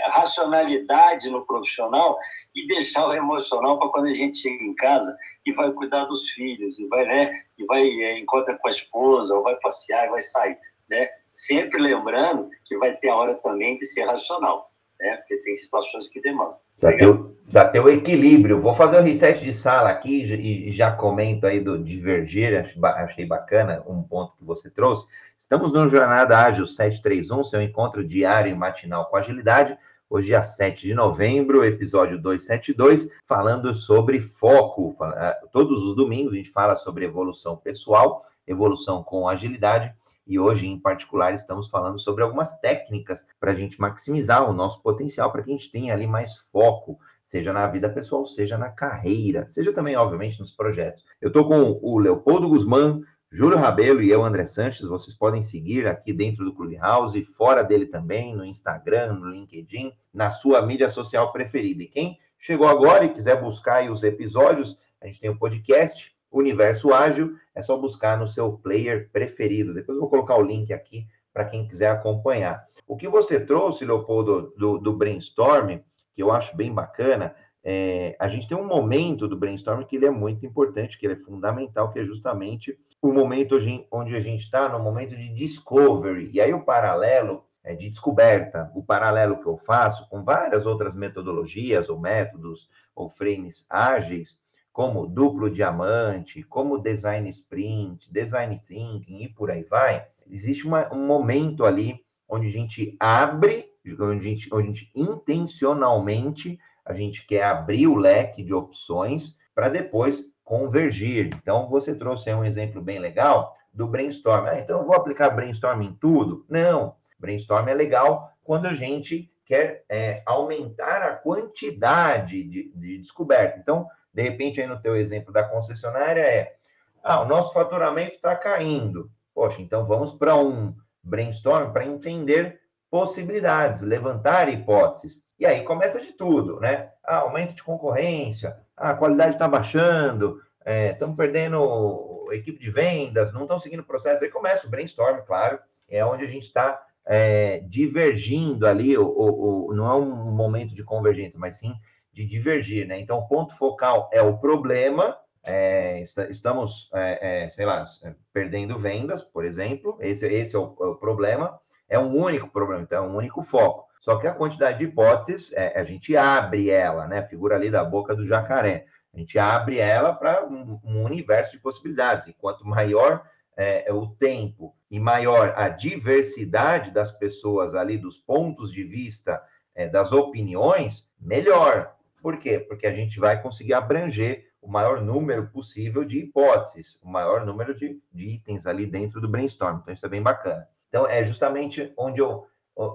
[0.09, 2.17] racionalidade no profissional
[2.55, 6.29] e deixar o emocional para quando a gente chega em casa e vai cuidar dos
[6.29, 10.09] filhos e vai né e vai é, encontra com a esposa ou vai passear e
[10.09, 10.57] vai sair
[10.89, 11.09] né?
[11.31, 15.17] Sempre lembrando que vai ter a hora também de ser racional né?
[15.17, 18.59] Porque tem situações que demandam precisa ter, precisa ter o equilíbrio.
[18.59, 23.25] Vou fazer o um reset de sala aqui e já comento aí do divergir achei
[23.25, 25.05] bacana um ponto que você trouxe.
[25.37, 29.77] Estamos no jornada ágil 731 seu encontro diário e matinal com agilidade.
[30.07, 34.95] Hoje, dia 7 de novembro, episódio 272, falando sobre foco.
[35.01, 39.91] Eh, todos os domingos a gente fala sobre evolução pessoal, evolução com agilidade,
[40.27, 44.81] e hoje, em particular, estamos falando sobre algumas técnicas para a gente maximizar o nosso
[44.81, 48.69] potencial, para que a gente tenha ali mais foco, seja na vida pessoal, seja na
[48.69, 51.03] carreira, seja também, obviamente, nos projetos.
[51.21, 55.87] Eu estou com o Leopoldo Guzmán, Júlio Rabelo e eu, André Sanches, vocês podem seguir
[55.87, 61.31] aqui dentro do Clubhouse, fora dele também, no Instagram, no LinkedIn, na sua mídia social
[61.31, 61.83] preferida.
[61.83, 66.93] E quem chegou agora e quiser buscar os episódios, a gente tem o podcast Universo
[66.93, 69.73] Ágil, é só buscar no seu player preferido.
[69.73, 72.65] Depois eu vou colocar o link aqui para quem quiser acompanhar.
[72.87, 75.79] O que você trouxe, Leopoldo, do, do brainstorm,
[76.13, 80.05] que eu acho bem bacana, é, a gente tem um momento do brainstorm que ele
[80.05, 83.57] é muito importante, que ele é fundamental, que é justamente o momento
[83.91, 86.29] onde a gente está, no momento de discovery.
[86.33, 90.95] E aí o paralelo é de descoberta, o paralelo que eu faço com várias outras
[90.95, 94.39] metodologias ou métodos ou frames ágeis,
[94.75, 101.07] como duplo diamante, como design sprint, design thinking e por aí vai, existe uma, um
[101.07, 107.25] momento ali onde a gente abre, onde a gente, onde a gente intencionalmente a gente
[107.25, 111.29] quer abrir o leque de opções para depois convergir.
[111.41, 114.45] Então, você trouxe um exemplo bem legal do brainstorm.
[114.45, 116.45] Ah, então eu vou aplicar brainstorm em tudo?
[116.49, 116.97] Não.
[117.17, 123.57] Brainstorm é legal quando a gente quer é, aumentar a quantidade de, de descoberta.
[123.57, 126.55] Então, de repente, aí no teu exemplo da concessionária é,
[127.03, 129.11] ah, o nosso faturamento está caindo.
[129.33, 130.73] Poxa, então vamos para um
[131.03, 135.21] brainstorm para entender possibilidades, levantar hipóteses.
[135.37, 136.91] E aí começa de tudo, né?
[137.03, 143.33] Ah, aumento de concorrência, ah, a qualidade está baixando, estamos é, perdendo equipe de vendas,
[143.33, 144.23] não estão seguindo o processo.
[144.23, 149.91] Aí começa o brainstorm, claro, é onde a gente está é, divergindo ali, o, não
[149.91, 151.75] é um momento de convergência, mas sim
[152.15, 152.97] de divergir, né?
[152.97, 157.83] Então, o ponto focal é o problema, é, estamos, é, é, sei lá,
[158.31, 162.83] perdendo vendas, por exemplo, esse, esse é o, é o, problema, é um único problema,
[162.83, 163.85] então é um único foco.
[163.99, 167.19] Só que a quantidade de hipóteses, é, a gente abre ela, né?
[167.19, 168.85] A figura ali da boca do jacaré.
[169.13, 172.27] A gente abre ela para um, um, universo de possibilidades.
[172.27, 173.23] E quanto maior
[173.57, 179.41] é, o tempo e maior a diversidade das pessoas ali, dos pontos de vista,
[179.75, 181.94] é, das opiniões, melhor.
[182.25, 182.59] Por quê?
[182.59, 187.75] Porque a gente vai conseguir abranger o maior número possível de hipóteses, o maior número
[187.75, 189.77] de, de itens ali dentro do brainstorm.
[189.77, 190.67] Então, isso é bem bacana.
[190.89, 192.47] Então, é justamente onde eu,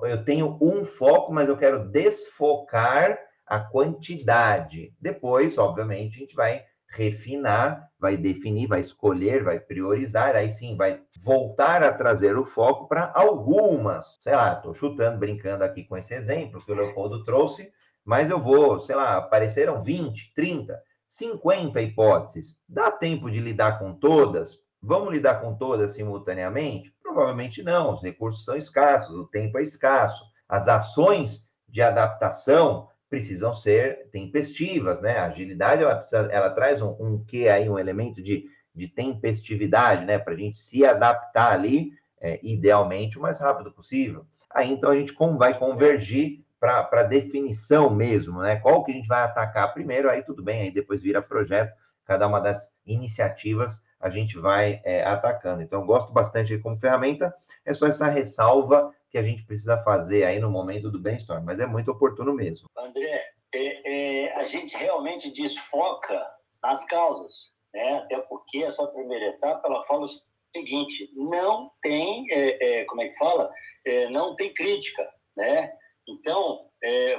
[0.02, 3.16] eu tenho um foco, mas eu quero desfocar
[3.46, 4.92] a quantidade.
[5.00, 11.00] Depois, obviamente, a gente vai refinar, vai definir, vai escolher, vai priorizar, aí sim vai
[11.22, 14.18] voltar a trazer o foco para algumas.
[14.22, 17.72] Sei lá, estou chutando, brincando aqui com esse exemplo que o Leopoldo trouxe,
[18.04, 22.56] mas eu vou, sei lá, apareceram 20, 30, 50 hipóteses.
[22.68, 24.58] Dá tempo de lidar com todas?
[24.82, 26.94] Vamos lidar com todas simultaneamente?
[27.02, 30.24] Provavelmente não, os recursos são escassos, o tempo é escasso.
[30.48, 35.18] As ações de adaptação precisam ser tempestivas, né?
[35.18, 40.04] A agilidade, ela, precisa, ela traz um, um que aí, um elemento de, de tempestividade,
[40.06, 40.18] né?
[40.18, 44.24] Para a gente se adaptar ali, é, idealmente, o mais rápido possível.
[44.48, 48.56] Aí, então, a gente vai convergir para definição mesmo, né?
[48.56, 52.26] Qual que a gente vai atacar primeiro, aí tudo bem, aí depois vira projeto, cada
[52.26, 55.62] uma das iniciativas a gente vai é, atacando.
[55.62, 60.38] Então, gosto bastante como ferramenta, é só essa ressalva que a gente precisa fazer aí
[60.38, 62.68] no momento do brainstorm, mas é muito oportuno mesmo.
[62.76, 66.24] André, é, é, a gente realmente desfoca
[66.62, 67.98] nas causas, né?
[67.98, 70.08] até porque essa primeira etapa ela fala o
[70.54, 73.50] seguinte: não tem, é, é, como é que fala?
[73.84, 75.72] É, não tem crítica, né?
[76.12, 76.66] Então,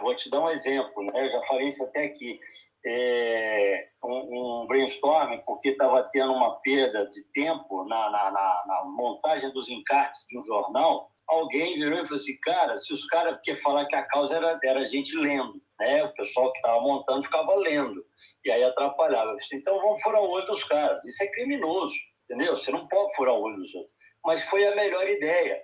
[0.01, 1.25] vou te dar um exemplo, né?
[1.25, 2.39] Eu já falei isso até aqui
[2.86, 8.86] é, um, um brainstorming, porque estava tendo uma perda de tempo na, na, na, na,
[8.86, 13.39] montagem dos encartes de um jornal, alguém virou e falou assim, cara, se os caras
[13.43, 16.04] querem falar que a causa era, era a gente lendo, né?
[16.04, 18.04] o pessoal que estava montando ficava lendo,
[18.43, 19.36] e aí atrapalhava.
[19.36, 22.56] Disse, então vamos furar o olho dos caras, isso é criminoso, entendeu?
[22.56, 23.93] Você não pode furar o olho dos outros.
[24.25, 25.62] Mas foi a melhor ideia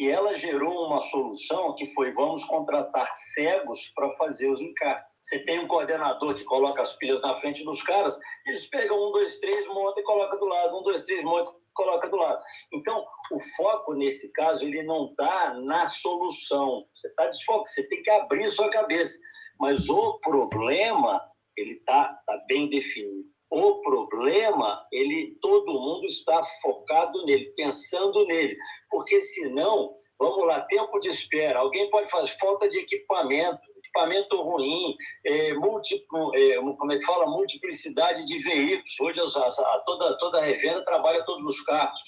[0.00, 5.18] e ela gerou uma solução que foi vamos contratar cegos para fazer os encartes.
[5.20, 9.12] Você tem um coordenador que coloca as pilhas na frente dos caras, eles pegam um,
[9.12, 12.42] dois, três, monta e coloca do lado, um, dois, três, monta e coloca do lado.
[12.72, 16.86] Então, o foco nesse caso, ele não está na solução.
[16.94, 19.18] Você está desfoque, você tem que abrir sua cabeça.
[19.60, 21.20] Mas o problema,
[21.58, 23.29] ele está tá bem definido.
[23.50, 28.56] O problema, ele todo mundo está focado nele, pensando nele,
[28.88, 31.58] porque senão, vamos lá, tempo de espera.
[31.58, 34.94] Alguém pode fazer falta de equipamento, equipamento ruim,
[35.26, 39.00] é, múltiplo, é, como é que fala, multiplicidade de veículos.
[39.00, 41.98] Hoje a, a, toda toda a revenda trabalha todos os carros,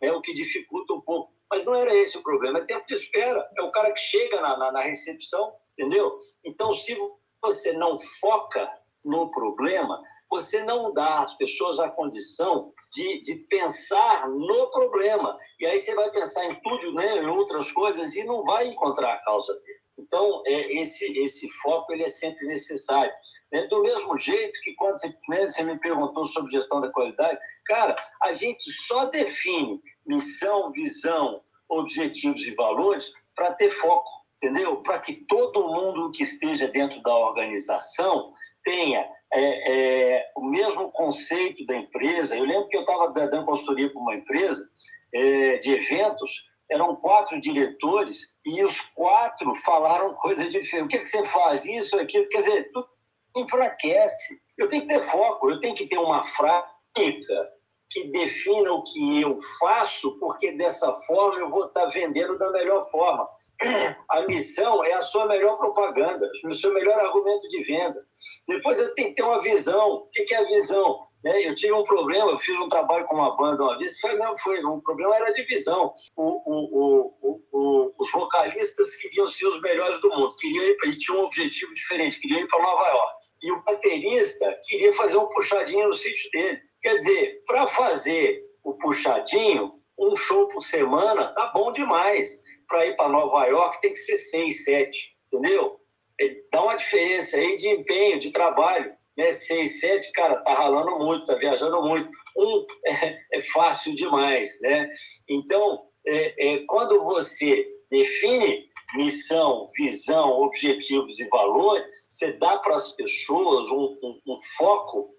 [0.00, 1.34] é o que dificulta um pouco.
[1.50, 3.46] Mas não era esse o problema, é tempo de espera.
[3.58, 6.14] É o cara que chega na, na, na recepção, entendeu?
[6.44, 6.96] Então, se
[7.42, 8.70] você não foca
[9.04, 15.36] no problema, você não dá às pessoas a condição de, de pensar no problema.
[15.60, 19.14] E aí você vai pensar em tudo, né, em outras coisas, e não vai encontrar
[19.14, 19.78] a causa dele.
[19.98, 23.12] Então, é, esse, esse foco ele é sempre necessário.
[23.52, 27.38] É, do mesmo jeito que quando você, né, você me perguntou sobre gestão da qualidade,
[27.66, 34.10] cara, a gente só define missão, visão, objetivos e valores para ter foco
[34.42, 34.82] entendeu?
[34.82, 38.32] Para que todo mundo que esteja dentro da organização
[38.64, 42.36] tenha é, é, o mesmo conceito da empresa.
[42.36, 44.66] Eu lembro que eu estava dando consultoria para uma empresa
[45.12, 50.86] é, de eventos, eram quatro diretores e os quatro falaram coisas diferentes.
[50.86, 51.64] O que, é que você faz?
[51.64, 52.28] Isso, aquilo.
[52.28, 52.88] Quer dizer, tudo
[53.36, 54.40] enfraquece.
[54.56, 57.57] Eu tenho que ter foco, eu tenho que ter uma prática
[57.90, 62.80] que defina o que eu faço, porque dessa forma eu vou estar vendendo da melhor
[62.90, 63.28] forma.
[64.10, 68.00] A missão é a sua melhor propaganda, o seu melhor argumento de venda.
[68.46, 69.94] Depois eu tenho que ter uma visão.
[69.94, 71.00] O que é a visão?
[71.24, 74.14] Né, eu tive um problema, eu fiz um trabalho com uma banda uma vez, foi
[74.14, 75.92] mesmo, foi, um problema era a divisão.
[76.16, 80.96] O, o, o, o, os vocalistas queriam ser os melhores do mundo, queriam ir, eles
[80.96, 83.26] tinham um objetivo diferente, queriam ir para Nova York.
[83.42, 86.60] E o baterista queria fazer um puxadinho no sítio dele.
[86.82, 92.38] Quer dizer, para fazer o puxadinho, um show por semana tá bom demais.
[92.68, 95.80] Para ir para Nova York tem que ser seis, sete, entendeu?
[96.20, 98.92] É, dá uma diferença aí de empenho, de trabalho.
[99.16, 99.32] Né?
[99.32, 102.08] Seis, sete, cara, tá ralando muito, tá viajando muito.
[102.36, 104.88] Um é, é fácil demais, né?
[105.28, 112.92] Então, é, é, quando você define missão, visão, objetivos e valores, você dá para as
[112.92, 115.17] pessoas um, um, um foco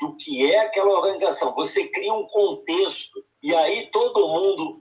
[0.00, 1.52] do que é aquela organização.
[1.54, 4.80] Você cria um contexto e aí todo mundo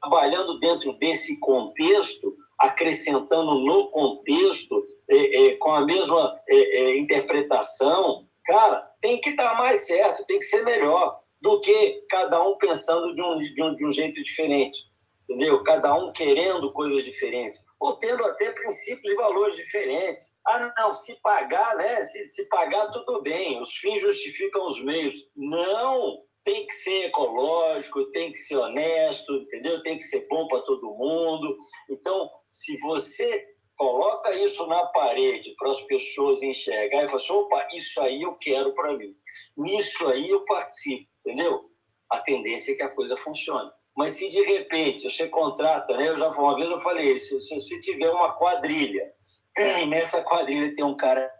[0.00, 8.26] trabalhando dentro desse contexto, acrescentando no contexto, é, é, com a mesma é, é interpretação,
[8.44, 13.14] cara, tem que dar mais certo, tem que ser melhor do que cada um pensando
[13.14, 14.89] de um, de um, de um jeito diferente
[15.30, 15.62] entendeu?
[15.62, 20.34] Cada um querendo coisas diferentes, ou tendo até princípios e valores diferentes.
[20.44, 22.02] Ah, não, se pagar, né?
[22.02, 25.14] Se, se pagar, tudo bem, os fins justificam os meios.
[25.36, 26.18] Não!
[26.42, 29.82] Tem que ser ecológico, tem que ser honesto, entendeu?
[29.82, 31.54] Tem que ser bom para todo mundo.
[31.90, 37.68] Então, se você coloca isso na parede para as pessoas enxergarem e falar assim, opa,
[37.74, 39.14] isso aí eu quero para mim.
[39.56, 41.70] Nisso aí eu participo, entendeu?
[42.10, 43.70] A tendência é que a coisa funcione.
[44.00, 46.08] Mas se de repente você contrata, né?
[46.08, 49.12] Eu já uma vez eu falei, se, se, tiver uma quadrilha
[49.58, 51.30] e nessa quadrilha tem um cara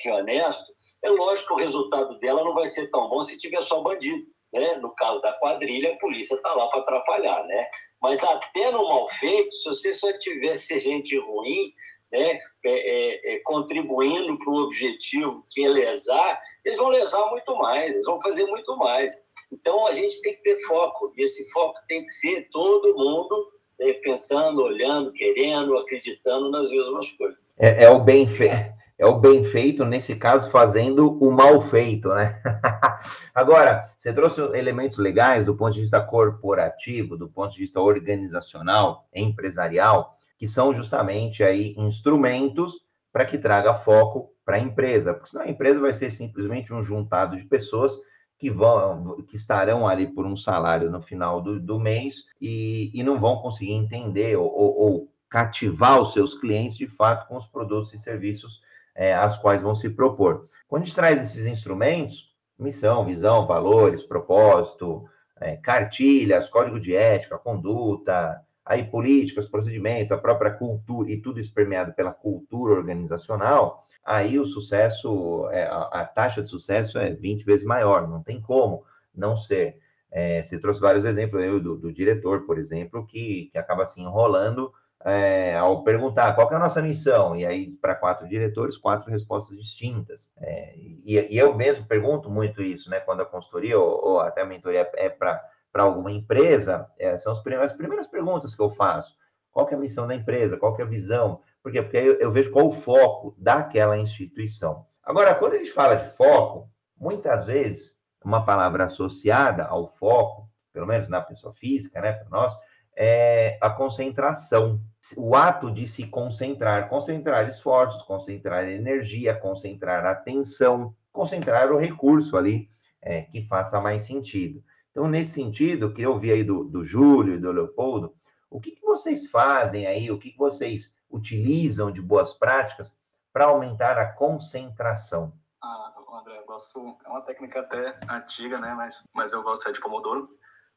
[0.00, 0.64] que é honesto,
[1.04, 4.24] é lógico que o resultado dela não vai ser tão bom se tiver só bandido.
[4.50, 4.76] Né?
[4.76, 7.68] No caso da quadrilha, a polícia está lá para atrapalhar, né?
[8.00, 11.70] Mas até no mal feito, se você só tivesse gente ruim,
[12.10, 17.54] né, é, é, é, contribuindo para o objetivo que é lesar, eles vão lesar muito
[17.56, 19.12] mais, eles vão fazer muito mais.
[19.52, 23.52] Então, a gente tem que ter foco, e esse foco tem que ser todo mundo
[23.78, 27.38] né, pensando, olhando, querendo, acreditando nas mesmas coisas.
[27.58, 28.76] É, é o bem feito.
[28.98, 32.34] É o bem feito, nesse caso, fazendo o mal feito, né?
[33.34, 39.06] Agora, você trouxe elementos legais do ponto de vista corporativo, do ponto de vista organizacional,
[39.14, 45.44] empresarial, que são justamente aí instrumentos para que traga foco para a empresa, porque senão
[45.44, 47.98] a empresa vai ser simplesmente um juntado de pessoas
[48.38, 53.02] que vão que estarão ali por um salário no final do, do mês e, e
[53.02, 57.92] não vão conseguir entender ou, ou, cativar os seus clientes de fato com os produtos
[57.92, 58.62] e serviços
[58.94, 60.48] é, às quais vão se propor.
[60.68, 65.04] Quando a gente traz esses instrumentos, missão, visão, valores, propósito,
[65.40, 71.54] é, cartilhas, código de ética, conduta, aí políticas, procedimentos, a própria cultura e tudo isso
[71.54, 77.64] permeado pela cultura organizacional, aí o sucesso, é, a, taxa de sucesso é 20 vezes
[77.64, 79.78] maior, não tem como não ser.
[80.10, 84.00] É, você trouxe vários exemplos eu, do, do, diretor, por exemplo, que, que acaba se
[84.00, 84.72] enrolando
[85.04, 89.56] é, ao perguntar qual é a nossa missão, e aí para quatro diretores, quatro respostas
[89.56, 90.32] distintas.
[90.38, 92.98] É, e, e, eu mesmo pergunto muito isso, né?
[92.98, 95.40] Quando a consultoria ou, ou até a mentoria é para
[95.82, 99.14] alguma empresa, é, são as primeiras, as primeiras perguntas que eu faço.
[99.50, 100.56] Qual é a missão da empresa?
[100.56, 101.40] Qual é a visão?
[101.62, 101.82] Por quê?
[101.82, 104.86] Porque eu, eu vejo qual o foco daquela instituição.
[105.02, 110.86] Agora, quando a gente fala de foco, muitas vezes, uma palavra associada ao foco, pelo
[110.86, 112.56] menos na pessoa física, né, para nós,
[112.96, 114.80] é a concentração.
[115.16, 122.68] O ato de se concentrar, concentrar esforços, concentrar energia, concentrar atenção, concentrar o recurso ali
[123.00, 124.62] é, que faça mais sentido.
[124.96, 128.16] Então, nesse sentido, eu queria ouvir aí do, do Júlio e do Leopoldo,
[128.48, 132.96] o que, que vocês fazem aí, o que, que vocês utilizam de boas práticas
[133.30, 135.34] para aumentar a concentração?
[135.62, 139.72] Ah, André, eu gosto, é uma técnica até antiga, né, mas, mas eu gosto é
[139.72, 140.30] de Pomodoro,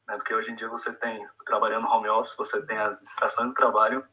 [0.06, 3.54] né, porque hoje em dia você tem, trabalhando home office, você tem as distrações do
[3.54, 4.04] trabalho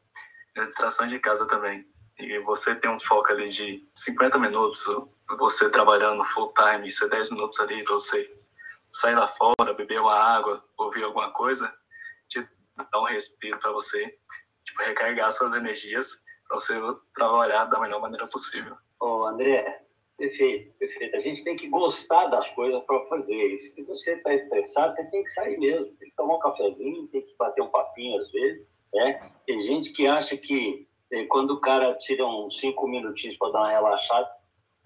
[0.56, 1.86] e as distrações de casa também.
[2.18, 4.82] E você tem um foco ali de 50 minutos,
[5.38, 8.37] você trabalhando full time, isso é 10 minutos ali para você
[8.98, 11.72] sair lá fora, beber uma água, ouvir alguma coisa,
[12.28, 12.40] te
[12.76, 14.18] dá um respiro para você
[14.64, 16.10] tipo, recarregar suas energias
[16.46, 16.74] para você
[17.14, 18.76] trabalhar da melhor maneira possível.
[19.00, 19.82] Ô, André,
[20.16, 21.14] perfeito, perfeito.
[21.14, 23.36] A gente tem que gostar das coisas para fazer.
[23.36, 25.94] E se você está estressado, você tem que sair mesmo.
[25.96, 28.68] Tem que tomar um cafezinho, tem que bater um papinho às vezes.
[28.92, 29.20] Né?
[29.46, 33.58] Tem gente que acha que eh, quando o cara tira uns cinco minutinhos para dar
[33.60, 34.28] uma relaxada,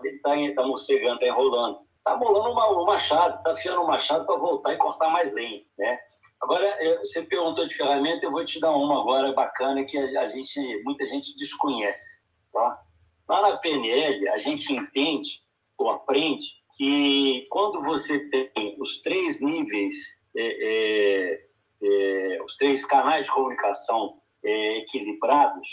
[0.02, 1.80] ele está tá morcegando, está enrolando.
[2.02, 5.62] Está molando uma, um machado, está afiando um machado para voltar e cortar mais lenha.
[5.78, 5.98] Né?
[6.40, 10.82] Agora, você perguntou de ferramenta, eu vou te dar uma agora bacana que a gente,
[10.82, 12.20] muita gente desconhece.
[12.52, 12.82] Tá?
[13.28, 15.42] Lá na PNL, a gente entende
[15.78, 16.44] ou aprende
[16.76, 19.94] que quando você tem os três níveis,
[20.36, 21.46] é, é,
[21.84, 25.66] é, os três canais de comunicação é, equilibrados,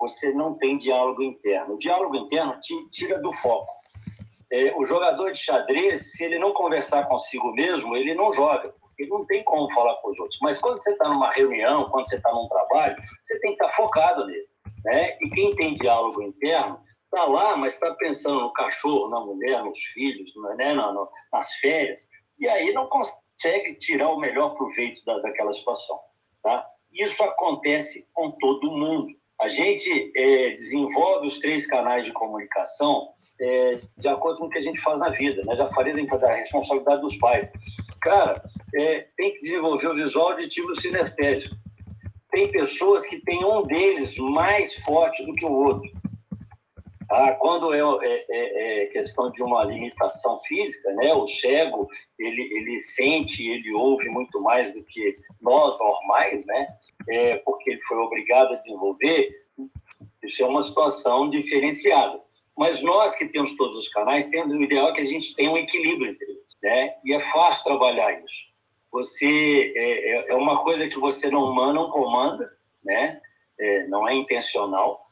[0.00, 1.74] você não tem diálogo interno.
[1.74, 3.77] O diálogo interno te tira do foco.
[4.50, 9.06] É, o jogador de xadrez, se ele não conversar consigo mesmo, ele não joga porque
[9.06, 10.38] não tem como falar com os outros.
[10.42, 13.68] Mas quando você está numa reunião, quando você está num trabalho, você tem que estar
[13.68, 14.48] tá focado nele.
[14.84, 15.16] Né?
[15.20, 19.78] E quem tem diálogo interno está lá, mas está pensando no cachorro, na mulher, nos
[19.78, 20.74] filhos, né?
[21.32, 25.98] nas férias, e aí não consegue tirar o melhor proveito da, daquela situação.
[26.42, 26.66] Tá?
[26.92, 29.08] Isso acontece com todo mundo.
[29.40, 33.08] A gente é, desenvolve os três canais de comunicação
[33.40, 35.42] é, de acordo com o que a gente faz na vida.
[35.44, 35.56] Né?
[35.56, 37.52] Já falei da responsabilidade dos pais.
[38.00, 38.42] Cara,
[38.74, 41.56] é, tem que desenvolver o visual auditivo sinestésico.
[42.30, 45.90] Tem pessoas que têm um deles mais forte do que o outro.
[47.10, 52.42] Ah, quando é, é, é, é, questão de uma limitação física, né, o cego ele,
[52.42, 56.68] ele sente, ele ouve muito mais do que nós normais, né,
[57.08, 59.30] é, porque ele foi obrigado a desenvolver.
[60.22, 62.20] Isso é uma situação diferenciada.
[62.58, 65.50] Mas nós que temos todos os canais, temos, o ideal é que a gente tenha
[65.50, 66.94] um equilíbrio entre eles, né?
[67.04, 68.48] E é fácil trabalhar isso.
[68.90, 72.50] Você é, é, é uma coisa que você não manda, não comanda,
[72.84, 73.20] né?
[73.60, 75.06] É, não é intencional,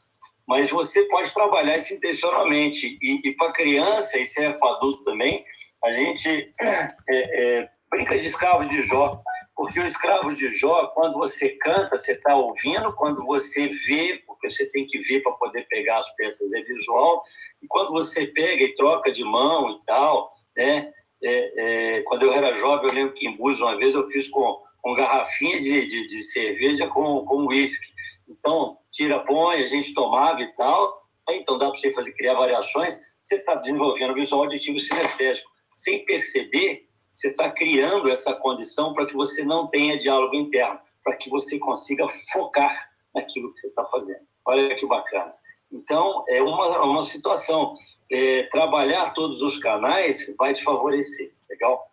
[0.45, 2.97] mas você pode trabalhar isso intencionalmente.
[3.01, 5.45] E, e para criança, e serve é para adulto também,
[5.83, 9.21] a gente é, é, brinca de escravos de Jó,
[9.55, 14.49] porque o escravo de Jó, quando você canta, você está ouvindo, quando você vê, porque
[14.49, 17.21] você tem que ver para poder pegar as peças, é visual,
[17.61, 20.91] e quando você pega e troca de mão e tal, né?
[21.23, 24.29] É, é, quando eu era jovem, eu lembro que em Búzios, uma vez, eu fiz
[24.29, 27.91] com, com garrafinha de, de, de cerveja com, uísque.
[28.29, 31.01] Então, tira, põe, a gente tomava e tal.
[31.29, 32.99] Então, dá para você fazer, criar variações.
[33.23, 35.49] Você está desenvolvendo visual auditivo sinestésico.
[35.73, 41.15] Sem perceber, você está criando essa condição para que você não tenha diálogo interno, para
[41.15, 44.21] que você consiga focar naquilo que você está fazendo.
[44.45, 45.33] Olha que bacana.
[45.71, 47.73] Então, é uma, uma situação.
[48.11, 51.33] É, trabalhar todos os canais vai te favorecer.
[51.49, 51.91] Legal?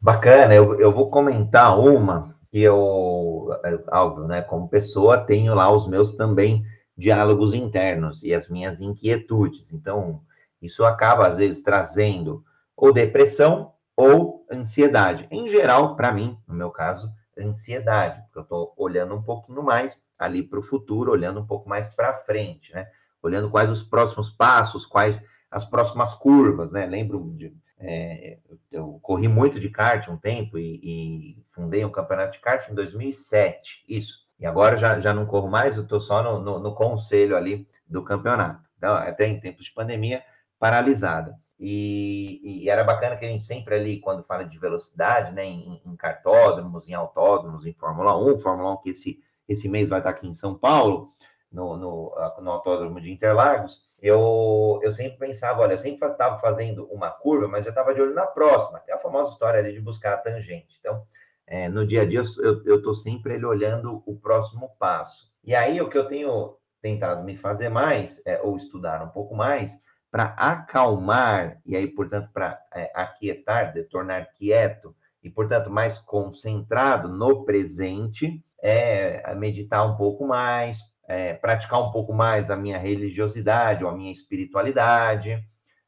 [0.00, 0.54] Bacana.
[0.54, 5.88] Eu, eu vou comentar uma que eu, é, óbvio, né, como pessoa, tenho lá os
[5.88, 6.64] meus também
[6.96, 9.72] diálogos internos e as minhas inquietudes.
[9.72, 10.20] Então,
[10.62, 12.44] isso acaba, às vezes, trazendo
[12.76, 15.26] ou depressão ou ansiedade.
[15.30, 20.00] Em geral, para mim, no meu caso, ansiedade, porque eu estou olhando um pouquinho mais
[20.18, 22.86] ali para o futuro, olhando um pouco mais para frente, né?
[23.22, 26.86] Olhando quais os próximos passos, quais as próximas curvas, né?
[26.86, 27.54] Lembro de.
[27.78, 28.38] É,
[28.70, 32.74] eu corri muito de kart um tempo e, e, fundei um campeonato de kart em
[32.74, 34.24] 2007, isso.
[34.38, 37.68] E agora já, já não corro mais, eu estou só no, no, no conselho ali
[37.86, 38.68] do campeonato.
[38.78, 40.22] Então, até em tempos de pandemia,
[40.58, 41.38] paralisada.
[41.58, 45.80] E, e, era bacana que a gente sempre ali, quando fala de velocidade, né, em,
[45.84, 49.18] em cartódromos, em autódromos, em Fórmula 1, Fórmula 1 que esse,
[49.48, 51.12] esse mês vai estar aqui em São Paulo,
[51.50, 56.84] no, no, no autódromo de Interlagos, eu, eu sempre pensava, olha, eu sempre estava fazendo
[56.92, 59.80] uma curva, mas eu estava de olho na próxima, é a famosa história ali de
[59.80, 60.76] buscar a tangente.
[60.78, 61.06] Então,
[61.46, 62.22] é, no dia a dia,
[62.66, 65.32] eu estou sempre olhando o próximo passo.
[65.42, 69.34] E aí, o que eu tenho tentado me fazer mais, é, ou estudar um pouco
[69.34, 69.78] mais,
[70.10, 77.08] para acalmar, e aí, portanto, para é, aquietar, de tornar quieto, e, portanto, mais concentrado
[77.08, 83.84] no presente, é meditar um pouco mais, é, praticar um pouco mais a minha religiosidade
[83.84, 85.38] ou a minha espiritualidade.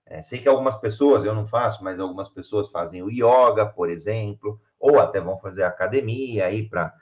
[0.05, 3.89] É, sei que algumas pessoas, eu não faço, mas algumas pessoas fazem o yoga, por
[3.89, 6.93] exemplo, ou até vão fazer academia aí para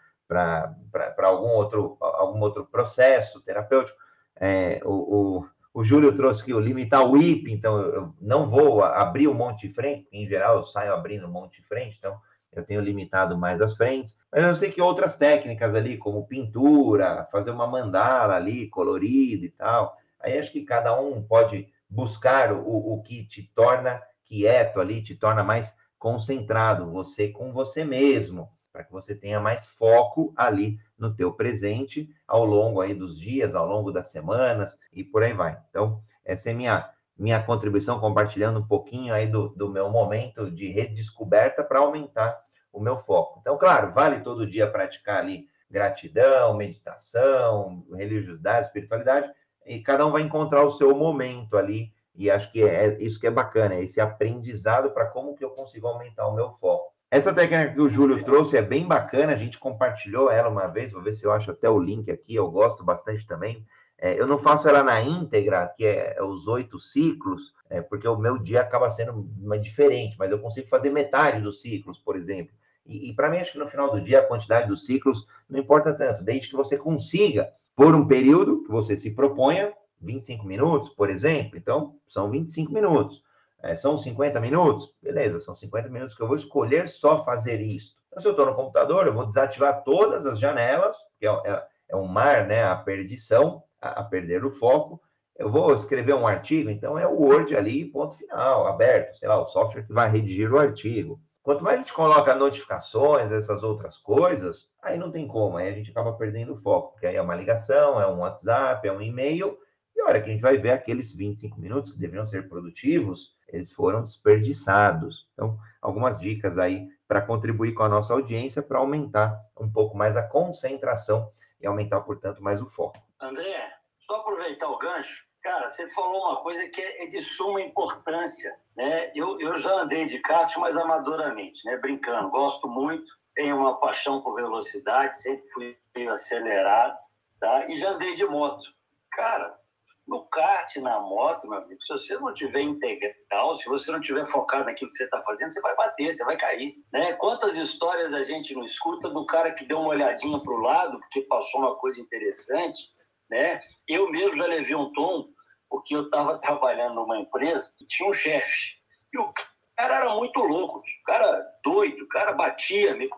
[1.19, 3.99] algum outro, algum outro processo terapêutico.
[4.41, 8.81] É, o, o o Júlio trouxe que o limitar o IP, então eu não vou
[8.85, 11.97] abrir o monte de frente, porque em geral eu saio abrindo o monte de frente,
[11.99, 12.17] então
[12.59, 14.17] eu tenho limitado mais as frentes.
[14.33, 19.51] Mas eu sei que outras técnicas ali, como pintura, fazer uma mandala ali, colorida e
[19.51, 25.03] tal, aí acho que cada um pode buscar o, o que te torna quieto ali,
[25.03, 30.81] te torna mais concentrado, você com você mesmo para que você tenha mais foco ali
[30.99, 35.33] no teu presente ao longo aí dos dias, ao longo das semanas e por aí
[35.33, 35.57] vai.
[35.71, 40.69] Então, essa é minha minha contribuição compartilhando um pouquinho aí do, do meu momento de
[40.69, 42.35] redescoberta para aumentar
[42.73, 43.39] o meu foco.
[43.41, 49.31] Então, claro, vale todo dia praticar ali gratidão, meditação, religiosidade, espiritualidade,
[49.67, 53.27] e cada um vai encontrar o seu momento ali, e acho que é isso que
[53.27, 56.93] é bacana, é esse aprendizado para como que eu consigo aumentar o meu foco.
[57.11, 60.93] Essa técnica que o Júlio trouxe é bem bacana, a gente compartilhou ela uma vez,
[60.93, 63.65] vou ver se eu acho até o link aqui, eu gosto bastante também.
[63.99, 68.07] É, eu não faço ela na íntegra, que é, é os oito ciclos, é, porque
[68.07, 69.29] o meu dia acaba sendo
[69.61, 72.55] diferente, mas eu consigo fazer metade dos ciclos, por exemplo.
[72.85, 75.59] E, e para mim, acho que no final do dia, a quantidade dos ciclos não
[75.59, 80.91] importa tanto, desde que você consiga, por um período que você se proponha, 25 minutos,
[80.91, 83.23] por exemplo, então são 25 minutos.
[83.63, 84.95] É, são 50 minutos?
[85.03, 87.97] Beleza, são 50 minutos que eu vou escolher só fazer isso.
[88.09, 91.67] Então, se eu estou no computador, eu vou desativar todas as janelas, que é, é,
[91.89, 92.63] é um mar, né?
[92.63, 95.01] A perdição, a, perder o foco.
[95.37, 99.41] Eu vou escrever um artigo, então é o Word ali, ponto final, aberto, sei lá,
[99.41, 101.21] o software que vai redigir o artigo.
[101.43, 105.73] Quanto mais a gente coloca notificações, essas outras coisas, aí não tem como, aí a
[105.73, 109.03] gente acaba perdendo o foco, porque aí é uma ligação, é um WhatsApp, é um
[109.03, 109.59] e-mail,
[109.95, 113.35] e a hora que a gente vai ver aqueles 25 minutos que deveriam ser produtivos,
[113.49, 115.29] eles foram desperdiçados.
[115.35, 120.17] Então, algumas dicas aí para contribuir com a nossa audiência, para aumentar um pouco mais
[120.17, 121.31] a concentração
[121.61, 122.99] e aumentar, portanto, mais o foco.
[123.21, 123.74] André,
[124.07, 129.13] só aproveitar o gancho, cara, você falou uma coisa que é de suma importância, né?
[129.15, 131.77] Eu, eu já andei de kart, mas amadoramente, né?
[131.77, 136.99] Brincando, gosto muito, tenho uma paixão por velocidade, sempre fui meio acelerado,
[137.41, 137.67] tá?
[137.69, 138.65] E já andei de moto.
[139.13, 139.59] Cara,
[140.07, 144.25] no kart, na moto, meu amigo, se você não tiver integral, se você não tiver
[144.25, 146.75] focado naquilo que você está fazendo, você vai bater, você vai cair.
[146.93, 147.13] Né?
[147.15, 150.99] Quantas histórias a gente não escuta do cara que deu uma olhadinha para o lado,
[151.01, 152.91] porque passou uma coisa interessante,
[153.35, 153.59] né?
[153.89, 155.29] Eu mesmo já levei um tom,
[155.69, 158.77] porque eu estava trabalhando numa empresa que tinha um chefe.
[159.13, 159.33] E o
[159.77, 163.11] cara era muito louco, o cara doido, o cara batia, me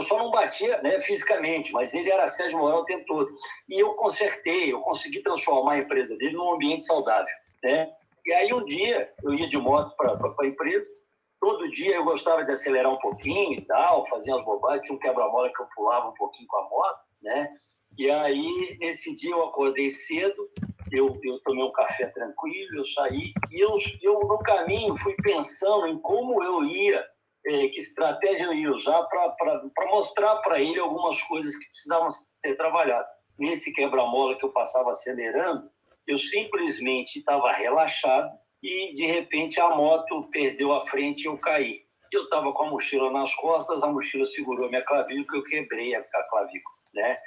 [0.00, 3.26] só não batia né, fisicamente, mas ele era Sérgio Moral o tempo todo.
[3.68, 7.34] E eu consertei, eu consegui transformar a empresa dele num ambiente saudável.
[7.62, 7.92] Né?
[8.24, 10.90] E aí um dia eu ia de moto para a empresa,
[11.38, 15.00] todo dia eu gostava de acelerar um pouquinho e tal, fazia as bobagens, tinha um
[15.00, 17.52] quebra-mola que eu pulava um pouquinho com a moto, né?
[17.96, 20.50] E aí, nesse dia eu acordei cedo,
[20.90, 25.86] eu, eu tomei um café tranquilo, eu saí, e eu, eu no caminho fui pensando
[25.86, 27.04] em como eu ia
[27.46, 32.54] é, que estratégia eu ia usar para mostrar para ele algumas coisas que precisavam ser
[32.56, 33.06] trabalhadas.
[33.38, 35.68] Nesse quebra-mola que eu passava acelerando,
[36.06, 38.30] eu simplesmente estava relaxado
[38.62, 41.82] e, de repente, a moto perdeu a frente e eu caí.
[42.12, 46.02] Eu estava com a mochila nas costas, a mochila segurou minha clavícula, eu quebrei a
[46.02, 46.74] clavícula.
[46.94, 47.18] Né?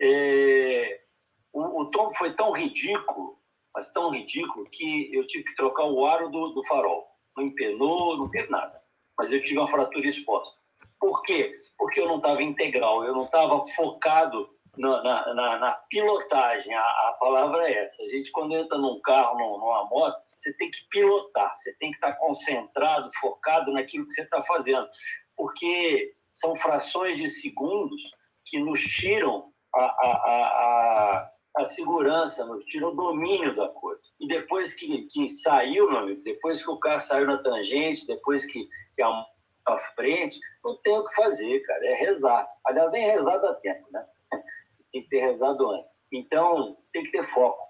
[0.00, 1.00] É...
[1.52, 3.38] O, o tom foi tão ridículo,
[3.74, 7.06] mas tão ridículo, que eu tive que trocar o aro do, do farol.
[7.36, 8.84] Não empenou, não fez nada
[9.18, 10.56] mas eu tive uma fratura exposta.
[10.98, 11.54] Por quê?
[11.78, 16.74] Porque eu não estava integral, eu não estava focado na, na, na, na pilotagem.
[16.74, 18.02] A, a, palavra é essa.
[18.02, 21.96] A gente, quando entra num carro, numa moto, você tem que pilotar, você tem que
[21.96, 24.88] estar concentrado, focado naquilo que você está fazendo.
[25.36, 28.02] Porque são frações de segundos
[28.44, 34.02] que nos tiram a, a, a, a segurança, nos tiram o domínio da coisa.
[34.20, 38.44] E depois que, que saiu, meu amigo, depois que o carro saiu na tangente, depois
[38.44, 39.24] que que é um
[39.66, 42.46] à frente, não tem o que fazer, cara, é rezar.
[42.66, 44.04] Aliás, nem rezar dá tempo, né?
[44.68, 45.94] Você tem que ter rezado antes.
[46.12, 47.64] Então, tem que ter foco.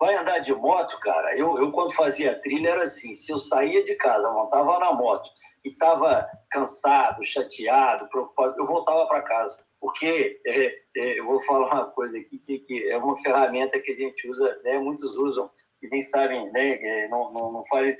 [0.00, 1.38] Vai andar de moto, cara.
[1.38, 5.30] Eu, eu quando fazia trilha era assim: se eu saía de casa, montava na moto
[5.64, 9.63] e estava cansado, chateado, preocupado, eu voltava para casa.
[9.84, 10.64] Porque é,
[10.96, 14.26] é, eu vou falar uma coisa aqui que, que, é uma ferramenta que a gente
[14.26, 15.50] usa, né, muitos usam
[15.82, 17.92] e nem sabem, né, é, não, não, não para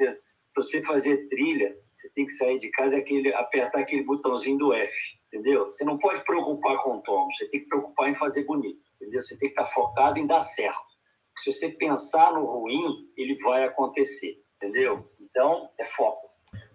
[0.56, 4.72] você fazer trilha, você tem que sair de casa e aquele, apertar aquele botãozinho do
[4.72, 5.64] F, entendeu?
[5.64, 9.20] Você não pode preocupar com o tom, você tem que preocupar em fazer bonito, entendeu?
[9.20, 10.80] Você tem que estar focado em dar certo.
[11.36, 15.06] Se você pensar no ruim, ele vai acontecer, entendeu?
[15.20, 16.32] Então, é foco.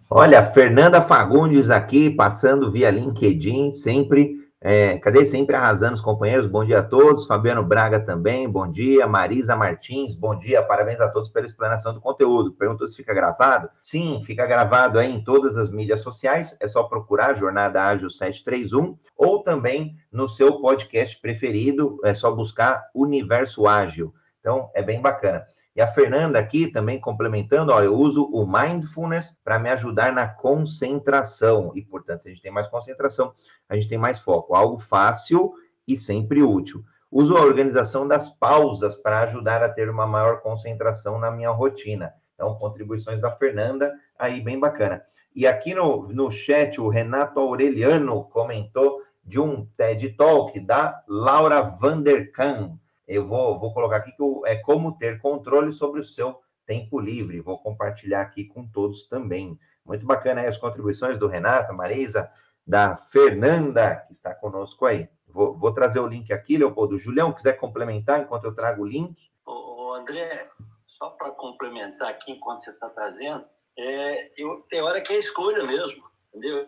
[0.08, 6.44] Olha, Fernanda Fagundes aqui, passando via LinkedIn, sempre é, cadê sempre arrasando os companheiros?
[6.46, 7.24] Bom dia a todos.
[7.24, 9.06] Fabiano Braga também, bom dia.
[9.06, 10.62] Marisa Martins, bom dia.
[10.62, 12.52] Parabéns a todos pela explanação do conteúdo.
[12.52, 13.70] Perguntou se fica gravado?
[13.80, 16.54] Sim, fica gravado aí em todas as mídias sociais.
[16.60, 21.98] É só procurar Jornada Ágil 731 ou também no seu podcast preferido.
[22.04, 24.12] É só buscar Universo Ágil.
[24.40, 25.46] Então, é bem bacana.
[25.74, 30.26] E a Fernanda aqui também complementando, ó, eu uso o mindfulness para me ajudar na
[30.26, 31.72] concentração.
[31.74, 33.32] E, portanto, se a gente tem mais concentração,
[33.68, 34.54] a gente tem mais foco.
[34.54, 35.52] Algo fácil
[35.86, 36.84] e sempre útil.
[37.10, 42.12] Uso a organização das pausas para ajudar a ter uma maior concentração na minha rotina.
[42.34, 45.02] Então, contribuições da Fernanda, aí bem bacana.
[45.34, 51.62] E aqui no, no chat, o Renato Aureliano comentou de um TED Talk da Laura
[51.62, 52.78] Vanderkam.
[53.10, 57.40] Eu vou, vou colocar aqui que é como ter controle sobre o seu tempo livre.
[57.40, 59.58] Vou compartilhar aqui com todos também.
[59.84, 62.30] Muito bacana aí as contribuições do Renato, Marisa,
[62.64, 65.08] da Fernanda, que está conosco aí.
[65.26, 66.96] Vou, vou trazer o link aqui, Leopoldo.
[66.96, 69.28] Julião, quiser complementar enquanto eu trago o link?
[69.44, 70.48] Ô, André,
[70.86, 73.44] só para complementar aqui enquanto você está trazendo,
[73.76, 76.64] é, eu, tem hora que é escolha mesmo, entendeu?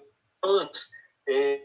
[1.29, 1.63] É,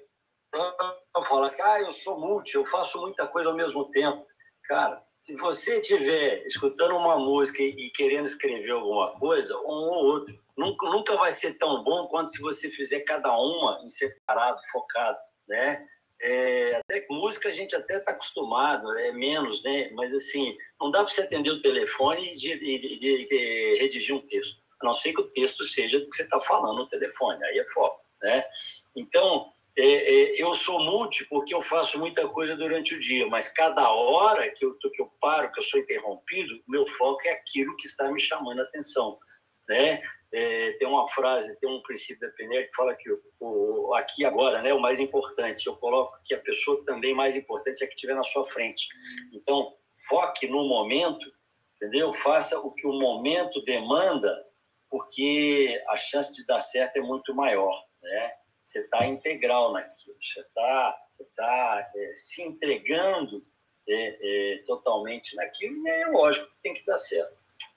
[1.15, 4.23] eu falo ah, eu sou multi, eu faço muita coisa ao mesmo tempo.
[4.67, 10.39] Cara, se você estiver escutando uma música e querendo escrever alguma coisa, um ou outro,
[10.57, 15.17] nunca, nunca vai ser tão bom quanto se você fizer cada uma em separado, focado,
[15.47, 15.87] né?
[16.19, 19.89] É, até música a gente até está acostumado, é menos, né?
[19.91, 24.25] Mas assim, não dá para você atender o telefone e de, de, de, redigir um
[24.25, 27.43] texto, a não ser que o texto seja do que você está falando no telefone,
[27.45, 28.01] aí é foco.
[28.21, 28.43] né?
[28.95, 33.47] Então, é, é, eu sou multi porque eu faço muita coisa durante o dia, mas
[33.47, 37.75] cada hora que eu, que eu paro, que eu sou interrompido, meu foco é aquilo
[37.77, 39.19] que está me chamando a atenção,
[39.69, 40.01] né?
[40.33, 44.25] É, tem uma frase, tem um princípio da PNL que fala que o, o, aqui
[44.25, 47.93] agora, né, o mais importante, eu coloco que a pessoa também mais importante é que
[47.93, 48.89] estiver na sua frente.
[49.31, 49.73] Então,
[50.09, 51.31] foque no momento,
[51.75, 52.11] entendeu?
[52.11, 54.35] Faça o que o momento demanda,
[54.89, 58.33] porque a chance de dar certo é muito maior, né?
[58.67, 63.41] Você está integral naquilo, você está você tá, é, se entregando
[63.87, 67.31] é, é, totalmente naquilo, e é lógico que tem que dar certo.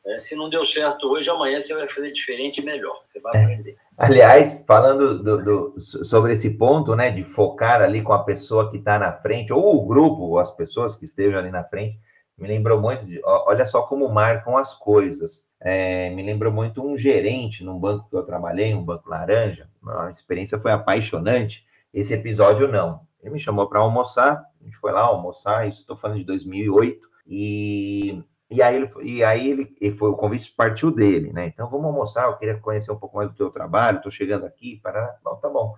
[0.04, 3.04] É, se não deu certo hoje, amanhã você vai fazer diferente e melhor.
[3.06, 3.44] Você vai é.
[3.44, 3.76] aprender.
[3.96, 8.78] Aliás, falando do, do, sobre esse ponto, né, de focar ali com a pessoa que
[8.78, 12.00] está na frente, ou o grupo, ou as pessoas que estejam ali na frente,
[12.36, 15.48] me lembrou muito de, olha só como marcam as coisas.
[15.60, 19.68] É, me lembrou muito um gerente num banco que eu trabalhei, um banco laranja.
[19.86, 21.64] A experiência foi apaixonante.
[21.92, 23.02] Esse episódio não.
[23.22, 27.06] Ele me chamou para almoçar, a gente foi lá almoçar, isso estou falando de 2008,
[27.26, 31.46] e e aí, ele, e aí ele, foi, o convite partiu dele, né?
[31.46, 34.80] Então vamos almoçar, eu queria conhecer um pouco mais do teu trabalho, estou chegando aqui,
[34.82, 35.76] para Bom, tá bom.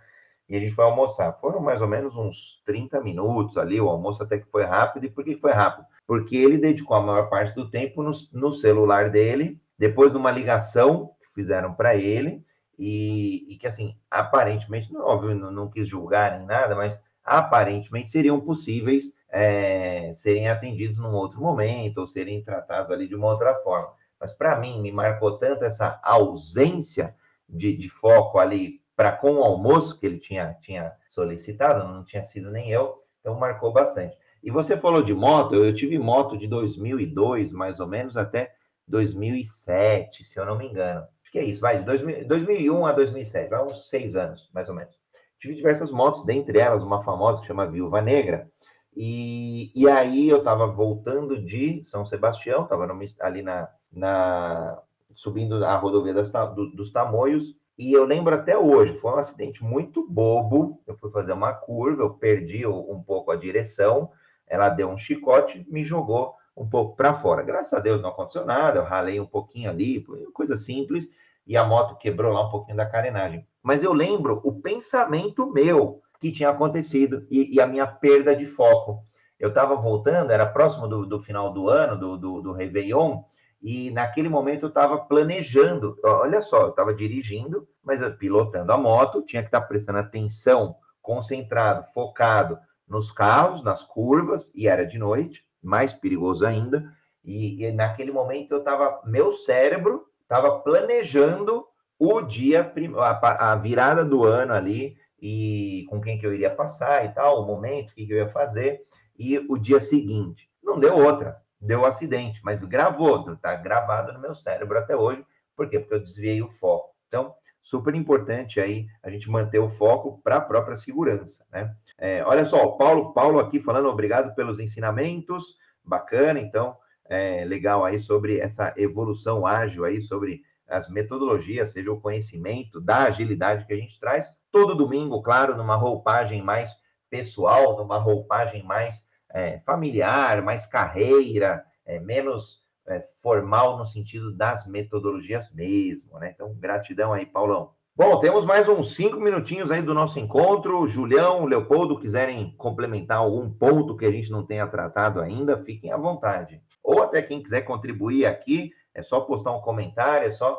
[0.48, 1.32] E a gente foi almoçar.
[1.34, 5.04] Foram mais ou menos uns 30 minutos ali, o almoço até que foi rápido.
[5.04, 5.86] E por que foi rápido?
[6.06, 10.30] Porque ele dedicou a maior parte do tempo no, no celular dele, depois de uma
[10.30, 12.46] ligação que fizeram para ele,
[12.78, 18.40] e, e, que, assim, aparentemente, óbvio, não, não quis julgar nem nada, mas aparentemente seriam
[18.40, 23.92] possíveis é, serem atendidos num outro momento ou serem tratados ali de uma outra forma.
[24.20, 27.16] Mas para mim, me marcou tanto essa ausência
[27.48, 32.22] de, de foco ali para com o almoço que ele tinha, tinha solicitado, não tinha
[32.22, 34.16] sido nem eu, então marcou bastante.
[34.44, 38.52] E você falou de moto, eu tive moto de 2002, mais ou menos, até
[38.86, 41.06] 2007, se eu não me engano.
[41.22, 44.68] Acho que é isso, vai, de 2000, 2001 a 2007, vai uns seis anos, mais
[44.68, 45.00] ou menos.
[45.38, 48.50] Tive diversas motos, dentre elas uma famosa que chama Viúva Negra,
[48.94, 52.86] e, e aí eu estava voltando de São Sebastião, estava
[53.20, 54.78] ali na, na,
[55.14, 59.64] subindo a rodovia das, do, dos Tamoios, e eu lembro até hoje, foi um acidente
[59.64, 60.80] muito bobo.
[60.86, 64.10] Eu fui fazer uma curva, eu perdi um pouco a direção,
[64.46, 67.42] ela deu um chicote, me jogou um pouco para fora.
[67.42, 71.08] Graças a Deus não aconteceu nada, eu ralei um pouquinho ali, coisa simples,
[71.46, 73.46] e a moto quebrou lá um pouquinho da carenagem.
[73.62, 78.46] Mas eu lembro o pensamento meu que tinha acontecido e, e a minha perda de
[78.46, 79.04] foco.
[79.38, 83.22] Eu estava voltando, era próximo do, do, final do ano, do, do, do Réveillon,
[83.60, 85.96] e naquele momento eu estava planejando.
[86.04, 90.76] Olha só, eu estava dirigindo, mas pilotando a moto, tinha que estar tá prestando atenção,
[91.00, 96.92] concentrado, focado nos carros, nas curvas, e era de noite, mais perigoso ainda.
[97.24, 101.66] E, e naquele momento eu estava, meu cérebro estava planejando
[101.98, 107.04] o dia, a, a virada do ano ali, e com quem que eu iria passar
[107.04, 108.82] e tal, o momento, o que, que eu ia fazer,
[109.16, 110.50] e o dia seguinte.
[110.60, 115.24] Não deu outra, deu um acidente, mas gravou, tá gravado no meu cérebro até hoje.
[115.54, 115.78] Por quê?
[115.78, 116.92] Porque eu desviei o foco.
[117.06, 121.72] Então, super importante aí a gente manter o foco para a própria segurança, né?
[121.96, 126.76] É, olha só, Paulo, Paulo aqui falando obrigado pelos ensinamentos, bacana, então,
[127.08, 133.04] é, legal aí sobre essa evolução ágil aí, sobre as metodologias, seja o conhecimento da
[133.04, 136.76] agilidade que a gente traz, todo domingo, claro, numa roupagem mais
[137.08, 144.66] pessoal, numa roupagem mais é, familiar, mais carreira, é, menos é, formal no sentido das
[144.66, 146.32] metodologias mesmo, né?
[146.34, 147.74] Então, gratidão aí, Paulão.
[147.94, 150.86] Bom, temos mais uns cinco minutinhos aí do nosso encontro.
[150.86, 155.96] Julião, Leopoldo, quiserem complementar algum ponto que a gente não tenha tratado ainda, fiquem à
[155.98, 156.62] vontade.
[156.82, 160.58] Ou até quem quiser contribuir aqui, é só postar um comentário, é só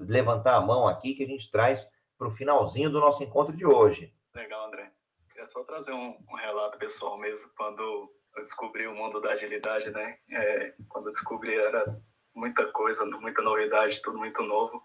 [0.00, 1.88] levantar a mão aqui que a gente traz
[2.18, 4.12] para o finalzinho do nosso encontro de hoje.
[4.34, 4.90] Legal, André.
[5.30, 9.90] Queria só trazer um, um relato pessoal mesmo, quando eu descobri o mundo da agilidade,
[9.90, 10.16] né?
[10.30, 11.84] É, quando eu descobri era
[12.34, 14.82] muita coisa, muita novidade, tudo muito novo.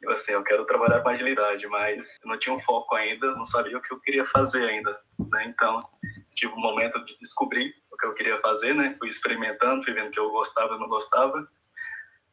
[0.00, 3.44] Eu assim, eu quero trabalhar com agilidade, mas eu não tinha um foco ainda, não
[3.44, 5.46] sabia o que eu queria fazer ainda, né?
[5.46, 5.88] Então,
[6.34, 8.94] tive um momento de descobrir o que eu queria fazer, né?
[8.98, 11.48] Fui experimentando, fui vendo que eu gostava não gostava.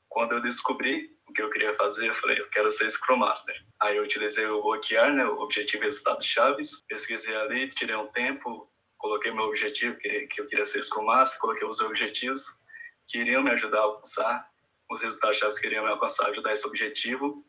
[0.10, 3.55] Quando eu descobri, o que eu queria fazer, eu falei, eu quero ser Scrum Master.
[3.80, 8.68] Aí eu utilizei o OKR, né, o Objetivo Resultado Chaves, pesquisei ali, tirei um tempo,
[9.00, 12.45] coloquei meu objetivo, que, eu queria ser Master, coloquei os objetivos
[13.08, 14.47] que iriam me ajudar a alcançar,
[14.91, 17.43] os resultados que iriam me alcançar, ajudar esse objetivo,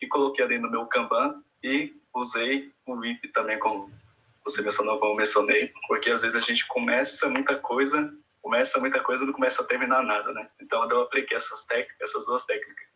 [0.00, 3.90] e coloquei ali no meu Kanban e usei o WIP também, como
[4.44, 8.12] você mencionou, como eu mencionei, porque às vezes a gente começa muita coisa
[8.46, 10.48] começa muita coisa e não começa a terminar nada, né?
[10.62, 12.86] Então eu apliquei essas técnicas, essas duas técnicas,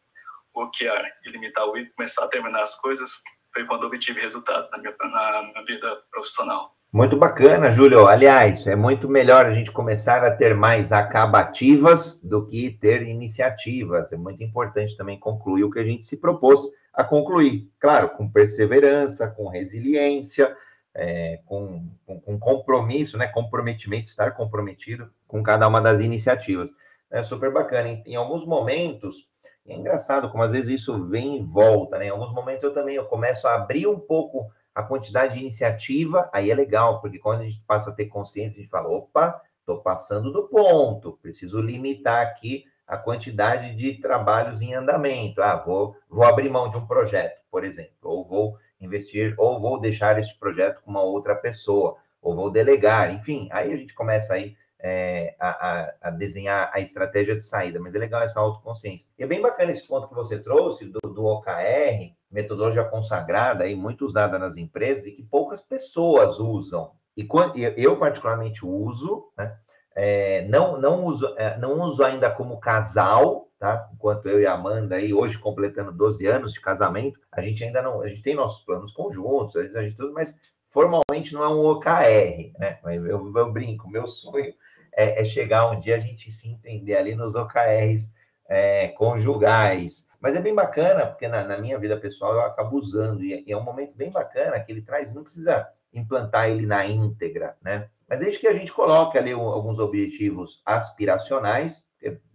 [0.55, 3.21] bloquear e limitar o I, começar a terminar as coisas,
[3.53, 6.77] foi quando obtive resultado na minha, na, na vida profissional.
[6.93, 8.09] Muito bacana, Júlio.
[8.09, 14.13] Aliás, é muito melhor a gente começar a ter mais acabativas do que ter iniciativas.
[14.13, 16.61] É muito importante também concluir o que a gente se propôs
[16.93, 17.71] a concluir.
[17.79, 20.53] Claro, com perseverança, com resiliência,
[20.93, 23.29] é, com, com, com, compromisso, né?
[23.29, 26.73] Comprometimento, estar comprometido com cada uma das iniciativas.
[27.09, 27.89] É super bacana.
[27.89, 29.29] Em, em alguns momentos,
[29.65, 32.07] é engraçado como às vezes isso vem e volta, né?
[32.07, 34.51] Em alguns momentos eu também eu começo a abrir um pouco
[34.81, 38.59] a quantidade de iniciativa, aí é legal, porque quando a gente passa a ter consciência,
[38.59, 44.61] a gente fala, opa, estou passando do ponto, preciso limitar aqui a quantidade de trabalhos
[44.61, 45.43] em andamento.
[45.43, 49.79] Ah, vou, vou abrir mão de um projeto, por exemplo, ou vou investir, ou vou
[49.79, 54.35] deixar este projeto com uma outra pessoa, ou vou delegar, enfim, aí a gente começa
[54.35, 59.07] aí é, a, a, desenhar a estratégia de saída, mas é legal essa autoconsciência.
[59.19, 63.75] E é bem bacana esse ponto que você trouxe do, do OKR, metodologia consagrada e
[63.75, 66.93] muito usada nas empresas e que poucas pessoas usam.
[67.17, 69.57] E quando, eu particularmente uso, né?
[69.97, 73.91] É, não, não, uso, é, não uso ainda como casal, tá?
[73.93, 77.83] Enquanto eu e a Amanda aí, hoje completando 12 anos de casamento, a gente ainda
[77.83, 81.43] não, a gente tem nossos planos conjuntos, a gente, a gente tudo, mas formalmente não
[81.43, 82.79] é um OKR, né?
[82.85, 84.55] Eu, eu, eu brinco, meu sonho
[84.93, 88.13] é, é, chegar um dia a gente se entender ali nos OKRs
[88.49, 90.07] é, conjugais.
[90.21, 93.43] Mas é bem bacana, porque na, na, minha vida pessoal eu acabo usando, e é,
[93.47, 97.57] e é um momento bem bacana que ele traz, não precisa implantar ele na íntegra,
[97.63, 97.89] né?
[98.09, 101.83] Mas desde que a gente coloque ali alguns objetivos aspiracionais,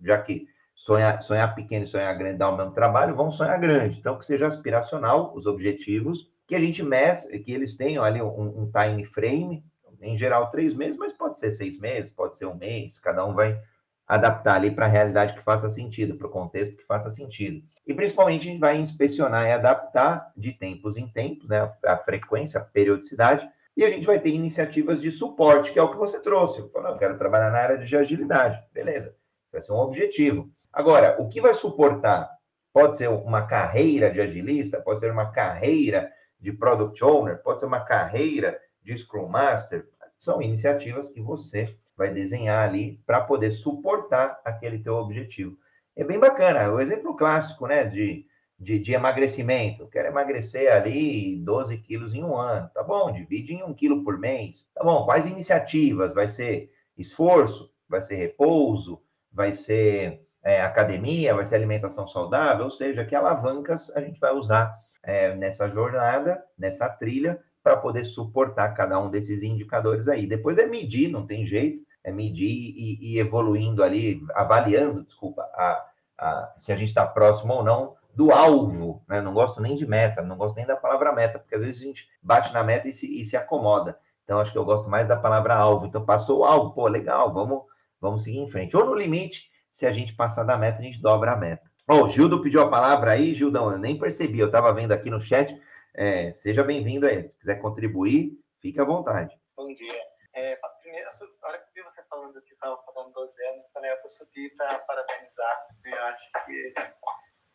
[0.01, 3.99] já que sonhar, sonhar pequeno e sonhar grande dá o mesmo trabalho, vamos sonhar grande.
[3.99, 8.61] Então, que seja aspiracional os objetivos, que a gente meça, que eles tenham ali um,
[8.63, 9.63] um time frame,
[10.01, 13.33] em geral três meses, mas pode ser seis meses, pode ser um mês, cada um
[13.33, 13.59] vai
[14.07, 17.63] adaptar ali para a realidade que faça sentido, para o contexto que faça sentido.
[17.85, 22.59] E principalmente a gente vai inspecionar e adaptar de tempos em tempos, né, a frequência,
[22.59, 26.19] a periodicidade, e a gente vai ter iniciativas de suporte, que é o que você
[26.19, 26.59] trouxe.
[26.59, 28.63] Eu falo, eu quero trabalhar na área de agilidade.
[28.71, 29.15] Beleza,
[29.51, 30.49] vai ser um objetivo.
[30.71, 32.29] Agora, o que vai suportar?
[32.71, 37.65] Pode ser uma carreira de agilista, pode ser uma carreira de product owner, pode ser
[37.65, 39.87] uma carreira de Scrum Master,
[40.19, 45.57] são iniciativas que você vai desenhar ali para poder suportar aquele teu objetivo.
[45.95, 48.25] É bem bacana, o exemplo clássico, né, de,
[48.59, 49.83] de, de emagrecimento.
[49.83, 52.69] Eu quero emagrecer ali 12 quilos em um ano.
[52.73, 54.65] Tá bom, divide em um quilo por mês.
[54.73, 56.13] Tá bom, quais iniciativas?
[56.13, 57.71] Vai ser esforço?
[57.87, 59.01] Vai ser repouso?
[59.31, 61.33] Vai ser é, academia?
[61.33, 62.65] Vai ser alimentação saudável?
[62.65, 68.05] Ou seja, que alavancas a gente vai usar é, nessa jornada, nessa trilha, para poder
[68.05, 70.27] suportar cada um desses indicadores aí.
[70.27, 75.85] Depois é medir, não tem jeito, é medir e, e evoluindo ali, avaliando, desculpa, a,
[76.19, 79.19] a, se a gente está próximo ou não do alvo, né?
[79.19, 81.85] Não gosto nem de meta, não gosto nem da palavra meta, porque às vezes a
[81.85, 83.97] gente bate na meta e se, e se acomoda.
[84.23, 85.87] Então, acho que eu gosto mais da palavra alvo.
[85.87, 87.63] Então, passou o alvo, pô, legal, vamos,
[87.99, 88.77] vamos seguir em frente.
[88.77, 91.69] Ou no limite, se a gente passar da meta, a gente dobra a meta.
[91.87, 95.09] Ó, oh, Gildo pediu a palavra aí, Gildão, eu nem percebi, eu estava vendo aqui
[95.09, 95.59] no chat,
[95.93, 97.25] é, seja bem-vindo aí.
[97.25, 98.31] Se quiser contribuir,
[98.61, 99.35] fique à vontade.
[99.57, 100.14] Bom dia.
[100.35, 104.07] É, primeiro, a hora que vi você falando que estava fazendo 12 anos, também eu
[104.07, 105.67] subi para parabenizar.
[105.85, 106.73] Eu acho que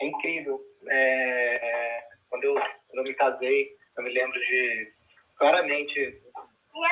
[0.01, 0.59] é incrível.
[0.89, 4.95] É, quando, eu, quando eu me casei, eu me lembro de
[5.37, 6.23] claramente.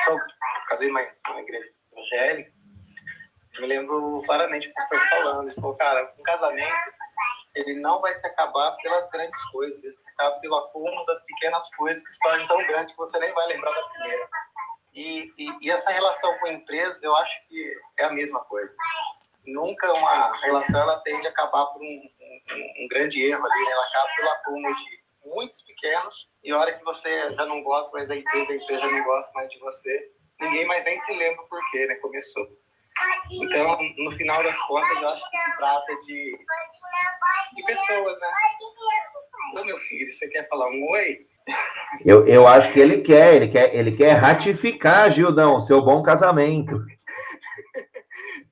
[0.07, 0.19] Eu
[0.67, 2.53] casei numa, igreja evangélica.
[3.55, 5.49] Eu me lembro claramente de você falando.
[5.49, 6.99] Ele falou, cara, um casamento
[7.55, 11.67] ele não vai se acabar pelas grandes coisas, ele se acaba pelo acúmulo das pequenas
[11.75, 14.29] coisas que se tornam tão grandes que você nem vai lembrar da primeira.
[14.93, 18.73] E, e, e, essa relação com a empresa, eu acho que é a mesma coisa.
[19.45, 23.71] Nunca uma relação ela tende a acabar por um, um, um grande erro ali, né?
[23.71, 27.91] ela acaba pelo acúmulo de muitos pequenos, e a hora que você já não gosta
[27.97, 31.43] mais da empresa, a empresa não gosta mais de você, ninguém mais nem se lembra
[31.45, 31.95] por quê, né?
[31.95, 32.47] Começou.
[33.31, 36.45] Então, no final das contas, eu acho que se trata de,
[37.55, 38.27] de pessoas, né?
[39.55, 41.27] Ô, meu filho, você quer falar um oi?
[42.05, 46.75] Eu, eu acho que ele quer, ele quer, ele quer ratificar, Gildão, seu bom casamento.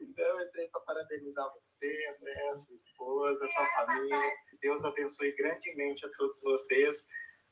[0.02, 4.32] então, eu entrei para parabenizar você, André, sua esposa, sua família.
[4.62, 7.06] Deus abençoe grandemente a todos vocês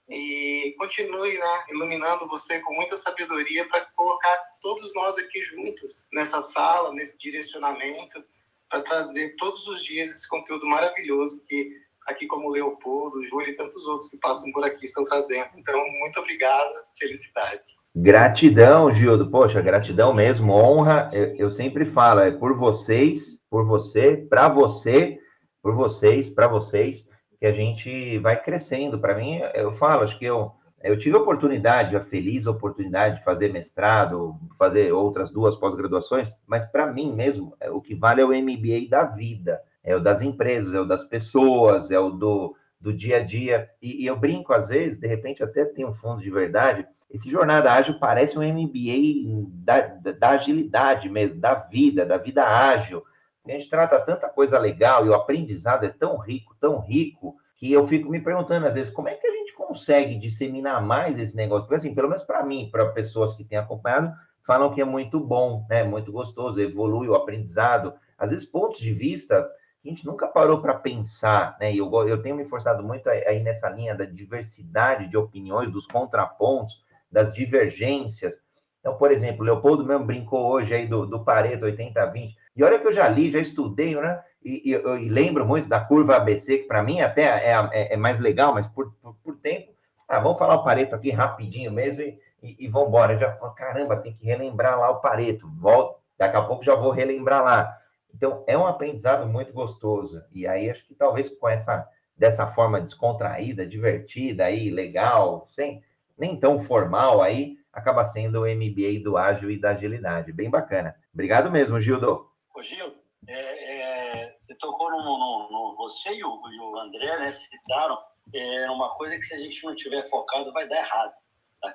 [0.10, 6.42] e continue né, iluminando você com muita sabedoria para colocar todos nós aqui juntos nessa
[6.42, 8.24] sala, nesse direcionamento,
[8.70, 11.72] para trazer todos os dias esse conteúdo maravilhoso que
[12.06, 15.50] aqui como Leopoldo, Júlio e tantos outros que passam por aqui estão trazendo.
[15.58, 17.76] Então, muito obrigado, felicidades.
[17.96, 19.30] Gratidão, Gildo.
[19.30, 21.10] Poxa, gratidão mesmo, honra.
[21.14, 25.18] Eu, eu sempre falo, é por vocês, por você, para você,
[25.62, 27.06] por vocês, para vocês
[27.40, 29.00] que a gente vai crescendo.
[29.00, 30.52] Para mim, eu falo, acho que eu,
[30.84, 36.64] eu tive a oportunidade, a feliz oportunidade de fazer mestrado, fazer outras duas pós-graduações, mas
[36.66, 40.22] para mim mesmo, é, o que vale é o MBA da vida, é o das
[40.22, 43.70] empresas, é o das pessoas, é o do, do dia a dia.
[43.82, 47.30] E, e eu brinco, às vezes, de repente até tem um fundo de verdade, esse
[47.30, 49.82] jornada ágil parece um MBA da,
[50.12, 53.04] da, agilidade mesmo, da vida, da vida ágil.
[53.46, 57.72] A gente trata tanta coisa legal e o aprendizado é tão rico, tão rico, que
[57.72, 61.36] eu fico me perguntando às vezes como é que a gente consegue disseminar mais esse
[61.36, 61.64] negócio.
[61.64, 64.12] Porque, assim, pelo menos para mim, para pessoas que têm acompanhado,
[64.42, 65.84] falam que é muito bom, né?
[65.84, 67.94] Muito gostoso, evolui o aprendizado.
[68.18, 69.48] Às vezes, pontos de vista
[69.86, 71.74] a gente nunca parou para pensar, né?
[71.74, 76.84] Eu, eu tenho me forçado muito aí nessa linha da diversidade de opiniões, dos contrapontos
[77.12, 78.40] das divergências.
[78.80, 82.36] Então, por exemplo, Leopoldo mesmo brincou hoje aí do, do Pareto 80-20.
[82.56, 84.22] E olha que eu já li, já estudei, né?
[84.44, 87.98] E, e, e lembro muito da curva ABC, que para mim até é, é, é,
[87.98, 89.72] mais legal, mas por, por, por, tempo.
[90.08, 93.18] Ah, vamos falar o Pareto aqui rapidinho mesmo e, e, e vamos embora.
[93.18, 95.48] Já, caramba, tem que relembrar lá o Pareto.
[95.60, 97.78] Volto, daqui a pouco já vou relembrar lá.
[98.16, 100.24] Então, é um aprendizado muito gostoso.
[100.34, 101.86] E aí, acho que talvez com essa,
[102.16, 105.84] dessa forma descontraída, divertida aí, legal, sem,
[106.18, 110.32] nem tão formal aí, acaba sendo o MBA do ágil e da agilidade.
[110.32, 110.96] Bem bacana.
[111.14, 112.26] Obrigado mesmo, Gildo.
[112.56, 112.96] Ô, Gil,
[113.28, 117.98] é, é, você tocou no, no, no Você e o, e o, André, né, citaram
[118.34, 121.14] é, uma coisa que se a gente não tiver focado vai dar errado.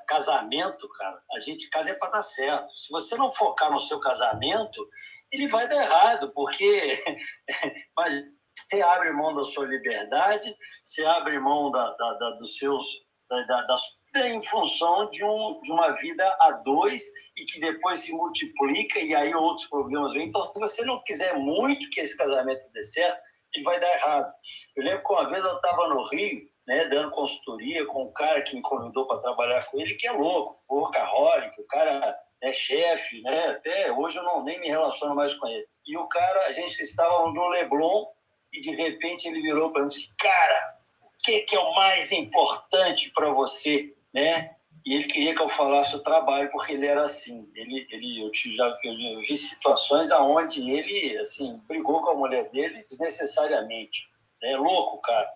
[0.07, 2.77] Casamento, cara, a gente casa é para dar certo.
[2.77, 4.89] Se você não focar no seu casamento,
[5.31, 7.03] ele vai dar errado, porque
[7.97, 8.25] mas
[8.69, 12.85] você abre mão da sua liberdade, você abre mão da, da, da dos seus
[13.29, 13.77] da, da
[14.17, 17.03] em função de, um, de uma vida a dois
[17.37, 20.29] e que depois se multiplica e aí outros problemas vêm.
[20.29, 23.23] Então, se você não quiser muito que esse casamento dê certo,
[23.55, 24.33] ele vai dar errado.
[24.77, 28.41] Eu lembro que uma vez eu estava no Rio, né, dando consultoria com um cara
[28.43, 33.21] que me convidou para trabalhar com ele, que é louco, workaholic, o cara é chefe,
[33.23, 33.49] né?
[33.49, 35.67] Até hoje eu não, nem me relaciono mais com ele.
[35.85, 38.07] E o cara, a gente estava no Leblon
[38.53, 41.75] e de repente ele virou para mim e disse: Cara, o que, que é o
[41.75, 43.93] mais importante para você?
[44.13, 44.55] né?
[44.85, 47.51] E ele queria que eu falasse o trabalho, porque ele era assim.
[47.55, 52.83] Ele, ele, eu já eu vi situações aonde ele, assim, brigou com a mulher dele
[52.85, 54.09] desnecessariamente.
[54.43, 55.29] É louco, cara.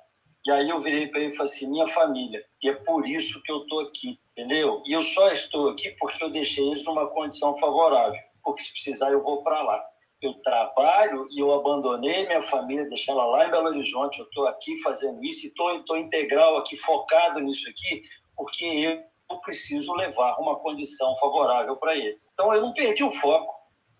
[0.46, 2.44] E aí eu virei para ele e falei assim, minha família.
[2.62, 4.82] E é por isso que eu estou aqui, entendeu?
[4.86, 8.20] E eu só estou aqui porque eu deixei eles numa condição favorável.
[8.42, 9.82] Porque se precisar eu vou para lá.
[10.20, 14.18] Eu trabalho e eu abandonei minha família, deixei ela lá em Belo Horizonte.
[14.18, 18.02] Eu estou aqui fazendo isso e estou integral aqui, focado nisso aqui,
[18.36, 22.16] porque eu preciso levar uma condição favorável para ele.
[22.32, 23.52] Então eu não perdi o foco.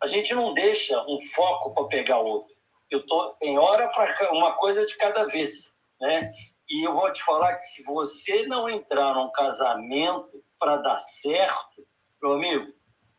[0.03, 2.55] A gente não deixa um foco para pegar outro.
[2.91, 6.31] Eu tô tem hora para uma coisa de cada vez, né?
[6.69, 11.87] E eu vou te falar que se você não entrar num casamento para dar certo,
[12.23, 12.73] meu amigo,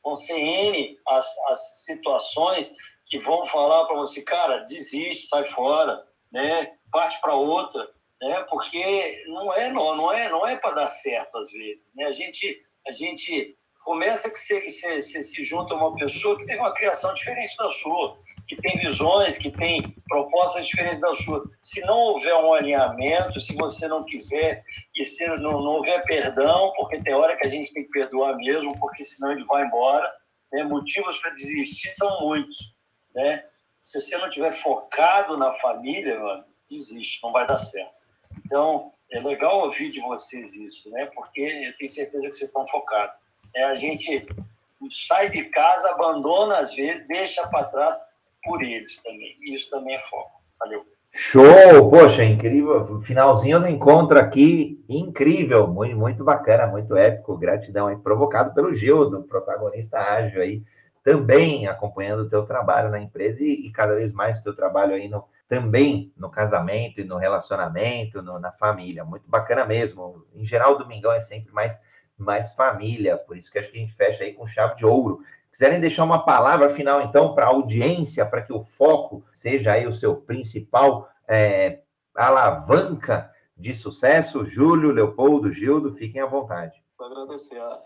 [0.03, 2.73] vão ser N as, as situações
[3.05, 6.75] que vão falar para você, cara, desiste, sai fora, né?
[6.91, 8.45] Parte para outra né?
[8.49, 12.05] Porque não é não, não é não é para dar certo às vezes, né?
[12.05, 16.45] A gente a gente começa que você, você, você, se junta a uma pessoa que
[16.45, 18.17] tem uma criação diferente da sua,
[18.47, 19.79] que tem visões, que tem
[20.09, 21.47] propostas diferentes da sua.
[21.61, 24.63] Se não houver um alinhamento, se você não quiser
[24.95, 28.35] e se não, não houver perdão, porque tem hora que a gente tem que perdoar
[28.37, 30.11] mesmo, porque senão ele vai embora.
[30.51, 30.63] Né?
[30.63, 32.57] Motivos para desistir são muitos,
[33.13, 33.45] né?
[33.79, 37.93] Se você não tiver focado na família, mano, desiste, não vai dar certo.
[38.43, 41.05] Então, é legal ouvir de vocês isso, né?
[41.13, 43.24] Porque eu tenho certeza que vocês estão focados.
[43.55, 44.27] É, a gente
[44.89, 47.97] sai de casa, abandona às vezes, deixa para trás
[48.43, 49.37] por eles também.
[49.41, 50.41] Isso também é foco.
[50.59, 50.85] Valeu.
[51.11, 51.89] Show!
[51.89, 52.99] Poxa, incrível.
[52.99, 57.37] Finalzinho do encontro aqui, incrível, muito, muito bacana, muito épico.
[57.37, 60.61] Gratidão aí, provocado pelo Gildo, protagonista ágil aí,
[61.01, 64.93] também acompanhando o teu trabalho na empresa e, e cada vez mais o teu trabalho
[64.93, 69.05] aí no, também no casamento e no relacionamento, no, na família.
[69.05, 70.25] Muito bacana mesmo.
[70.35, 71.79] Em geral, o Domingão é sempre mais,
[72.17, 75.21] mais família, por isso que acho que a gente fecha aí com chave de ouro.
[75.51, 79.87] Quiserem deixar uma palavra final, então, para a audiência, para que o foco seja aí
[79.87, 81.81] o seu principal é,
[82.13, 86.83] alavanca de sucesso, Júlio, Leopoldo, Gildo, fiquem à vontade.
[86.87, 87.81] Só agradecer a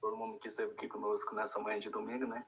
[0.00, 2.44] todo mundo que esteve aqui conosco nessa manhã de domingo, né?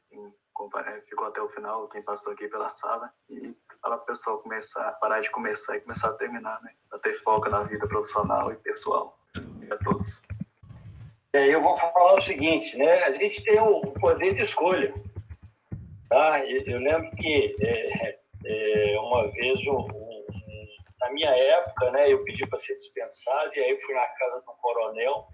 [0.86, 3.10] É, ficou até o final, quem passou aqui pela sala.
[3.28, 6.72] E para o pessoal começar, parar de começar e começar a terminar, né?
[6.88, 9.18] Para ter foco na vida profissional e pessoal.
[9.62, 10.22] E a todos.
[11.32, 13.04] É, eu vou falar o seguinte, né?
[13.04, 14.92] A gente tem o poder de escolha.
[16.08, 16.44] Tá?
[16.44, 20.26] Eu, lembro que é, é, uma vez um, um,
[21.00, 24.52] na minha época, né, eu pedi para ser dispensado, e aí fui na casa do
[24.60, 25.28] coronel,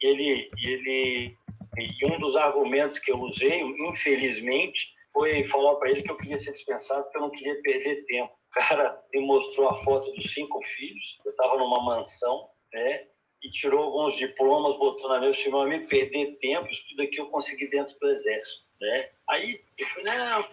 [0.00, 1.36] ele, ele,
[1.76, 6.38] e um dos argumentos que eu usei, infelizmente, foi falar para ele que eu queria
[6.38, 8.32] ser dispensado porque eu não queria perder tempo.
[8.32, 13.06] O cara me mostrou a foto dos cinco filhos, eu estava numa mansão, né,
[13.42, 17.20] e tirou alguns diplomas, botou na minha, chamou a me perder tempo, isso tudo aqui
[17.20, 19.10] eu consegui dentro do exército, né.
[19.28, 20.44] Aí eu falei, não,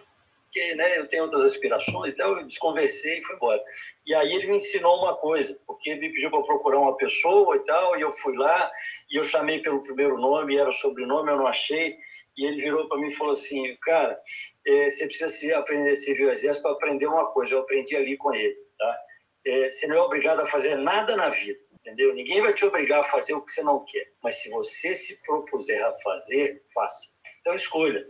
[0.50, 3.62] porque né, eu tenho outras aspirações, então eu desconversei e fui embora.
[4.04, 7.54] E aí ele me ensinou uma coisa, porque ele me pediu para procurar uma pessoa
[7.54, 8.70] e tal, e eu fui lá,
[9.08, 11.96] e eu chamei pelo primeiro nome, era o sobrenome, eu não achei,
[12.36, 14.20] e ele virou para mim e falou assim, cara,
[14.66, 18.16] é, você precisa se aprender servir o exército para aprender uma coisa, eu aprendi ali
[18.16, 18.98] com ele, tá?
[19.46, 22.14] É, você não é obrigado a fazer nada na vida, entendeu?
[22.14, 25.20] Ninguém vai te obrigar a fazer o que você não quer, mas se você se
[25.22, 27.10] propuser a fazer, faça.
[27.40, 28.06] Então escolha,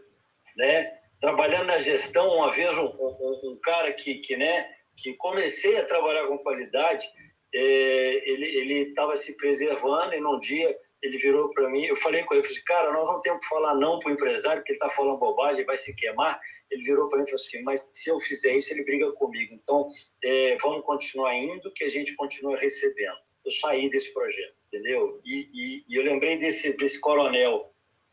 [0.57, 1.01] né?
[1.21, 5.85] trabalhando na gestão, uma vez um, um, um cara que, que, né, que comecei a
[5.85, 7.07] trabalhar com qualidade,
[7.53, 12.35] é, ele estava se preservando e num dia ele virou para mim, eu falei com
[12.35, 14.79] ele, eu falei, cara, nós não temos que falar não para o empresário, porque ele
[14.79, 16.39] está falando bobagem, vai se queimar.
[16.71, 19.55] Ele virou para mim e falou assim, mas se eu fizer isso, ele briga comigo.
[19.55, 19.87] Então,
[20.23, 23.17] é, vamos continuar indo, que a gente continua recebendo.
[23.45, 25.21] Eu saí desse projeto, entendeu?
[25.25, 27.71] E, e, e eu lembrei desse, desse coronel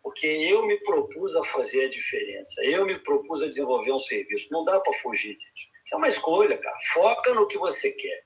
[0.08, 4.48] porque eu me propus a fazer a diferença, eu me propus a desenvolver um serviço.
[4.50, 5.68] Não dá para fugir disso.
[5.86, 6.78] Isso é uma escolha, cara.
[6.94, 8.24] Foca no que você quer.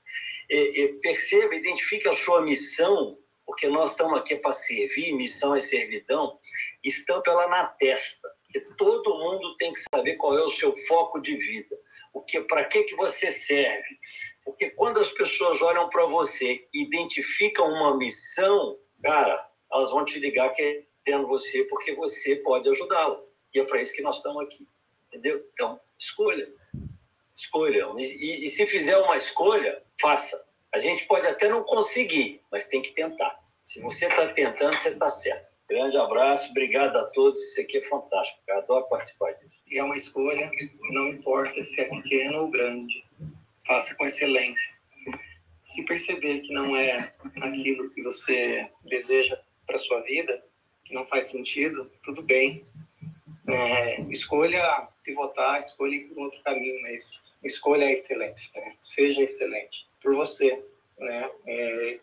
[0.48, 5.60] E, e perceba, identifique a sua missão, porque nós estamos aqui para servir, missão é
[5.60, 6.38] servidão,
[6.84, 8.30] estampa ela na testa.
[8.44, 11.76] Porque todo mundo tem que saber qual é o seu foco de vida,
[12.12, 13.98] o que, para que que você serve.
[14.44, 20.50] Porque quando as pessoas olham para você, identificam uma missão, cara, elas vão te ligar
[20.50, 23.34] que tendo você porque você pode ajudá-las.
[23.54, 24.66] E é para isso que nós estamos aqui.
[25.08, 25.44] Entendeu?
[25.52, 26.52] Então, escolha.
[27.34, 27.86] Escolha.
[27.98, 30.44] E, e, se fizer uma escolha, faça.
[30.72, 33.38] A gente pode até não conseguir, mas tem que tentar.
[33.62, 35.52] Se você está tentando, você está certo.
[35.68, 37.40] Grande abraço, obrigado a todos.
[37.40, 38.40] Isso aqui é fantástico.
[38.46, 39.54] Eu adoro participar disso.
[39.70, 40.50] E é uma escolha,
[40.90, 43.04] não importa se é pequeno ou grande.
[43.66, 44.72] Faça com excelência.
[45.60, 50.44] Se perceber que não é aquilo que você deseja para sua vida,
[50.84, 52.66] que não faz sentido, tudo bem.
[53.48, 58.50] É, escolha pivotar, escolha ir por outro caminho, mas escolha a excelência.
[58.54, 58.76] Né?
[58.80, 60.62] Seja excelente por você.
[60.98, 61.30] Né?
[61.46, 62.00] É,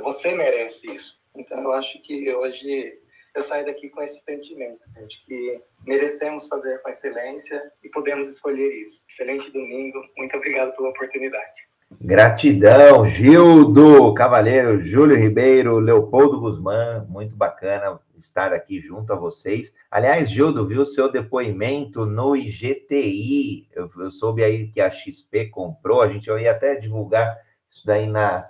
[0.00, 1.18] você merece isso.
[1.34, 2.98] Então, eu acho que hoje
[3.34, 5.02] eu saio daqui com esse sentimento né?
[5.06, 9.02] de que merecemos fazer com excelência e podemos escolher isso.
[9.08, 9.98] Excelente domingo.
[10.16, 11.70] Muito obrigado pela oportunidade.
[12.00, 19.74] Gratidão, Gildo, Cavaleiro, Júlio Ribeiro, Leopoldo Guzmán, muito bacana estar aqui junto a vocês.
[19.90, 26.00] Aliás, Gildo, viu seu depoimento no IGTI, eu, eu soube aí que a XP comprou,
[26.00, 27.36] a gente ia até divulgar
[27.70, 28.40] isso daí na,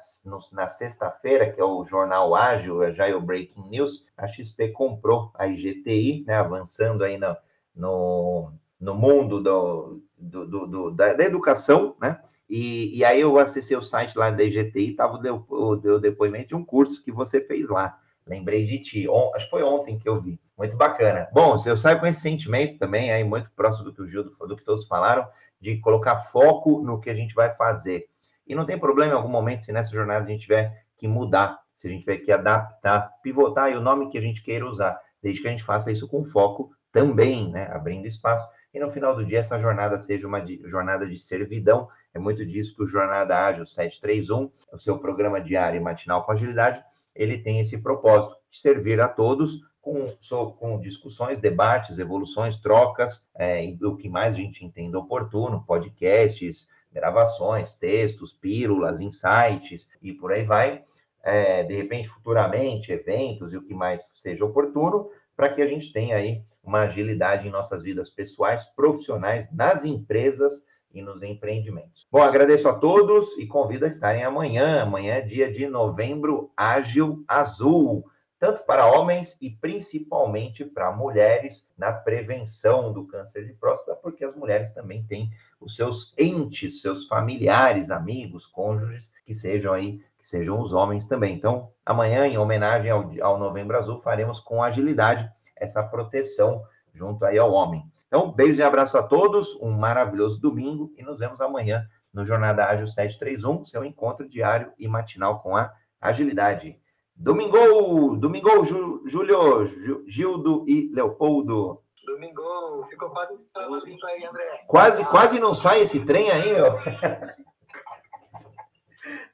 [0.53, 5.31] na sexta-feira, que é o Jornal Ágil, já é o Breaking News, a XP comprou
[5.35, 7.37] a IGTI, né, avançando aí no,
[7.77, 12.19] no, no mundo do, do, do, do da, da educação, né,
[12.49, 16.49] e, e, aí eu acessei o site lá da IGTI, estava o, o, o depoimento
[16.49, 17.97] de um curso que você fez lá.
[18.27, 19.09] Lembrei de ti.
[19.09, 20.41] On, acho que foi ontem que eu vi.
[20.59, 21.29] Muito bacana.
[21.33, 24.57] Bom, eu saio com esse sentimento também, aí muito próximo do que o Gildo, do
[24.57, 25.27] que todos falaram,
[25.61, 28.10] de colocar foco no que a gente vai fazer.
[28.51, 31.59] E não tem problema em algum momento se nessa jornada a gente tiver que mudar,
[31.73, 35.01] se a gente tiver que adaptar, pivotar e o nome que a gente queira usar,
[35.23, 37.69] desde que a gente faça isso com foco também, né?
[37.73, 38.47] Abrindo espaço.
[38.75, 42.75] E no final do dia, essa jornada seja uma jornada de servidão é muito disso
[42.75, 46.83] que o Jornada Ágil 731, o seu programa diário e matinal com agilidade,
[47.15, 50.13] ele tem esse propósito de servir a todos com,
[50.59, 57.75] com discussões, debates, evoluções, trocas, é, o que mais a gente entenda oportuno, podcasts, gravações,
[57.75, 60.83] textos, pílulas, insights e por aí vai.
[61.23, 65.93] É, de repente, futuramente, eventos e o que mais seja oportuno, para que a gente
[65.93, 72.07] tenha aí uma agilidade em nossas vidas pessoais, profissionais, nas empresas e nos empreendimentos.
[72.11, 74.83] Bom, agradeço a todos e convido a estarem amanhã.
[74.83, 78.05] Amanhã é dia de novembro ágil azul,
[78.41, 84.35] tanto para homens e principalmente para mulheres na prevenção do câncer de próstata, porque as
[84.35, 85.31] mulheres também têm
[85.61, 91.35] os seus entes, seus familiares, amigos, cônjuges, que sejam aí, que sejam os homens também.
[91.35, 96.65] Então, amanhã, em homenagem ao, ao Novembro Azul, faremos com agilidade essa proteção
[96.95, 97.85] junto aí ao homem.
[98.07, 102.65] Então, beijo e abraço a todos, um maravilhoso domingo e nos vemos amanhã no Jornada
[102.65, 106.81] Ágil 731, seu encontro diário e matinal com a agilidade.
[107.23, 109.67] Domingo, domingo, Júlio,
[110.07, 111.83] Gildo e Leopoldo.
[112.07, 114.65] Domingo, ficou quase trabalhando aí, André.
[114.67, 115.07] Quase, ah.
[115.07, 116.73] quase não sai esse trem aí, meu.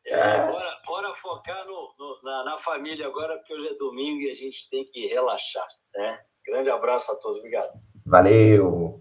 [0.09, 4.31] É, bora, bora focar no, no na, na, família agora, porque hoje é domingo e
[4.31, 5.67] a gente tem que relaxar.
[5.95, 6.21] Né?
[6.45, 7.39] Grande abraço a todos.
[7.39, 7.71] Obrigado.
[8.05, 9.01] Valeu.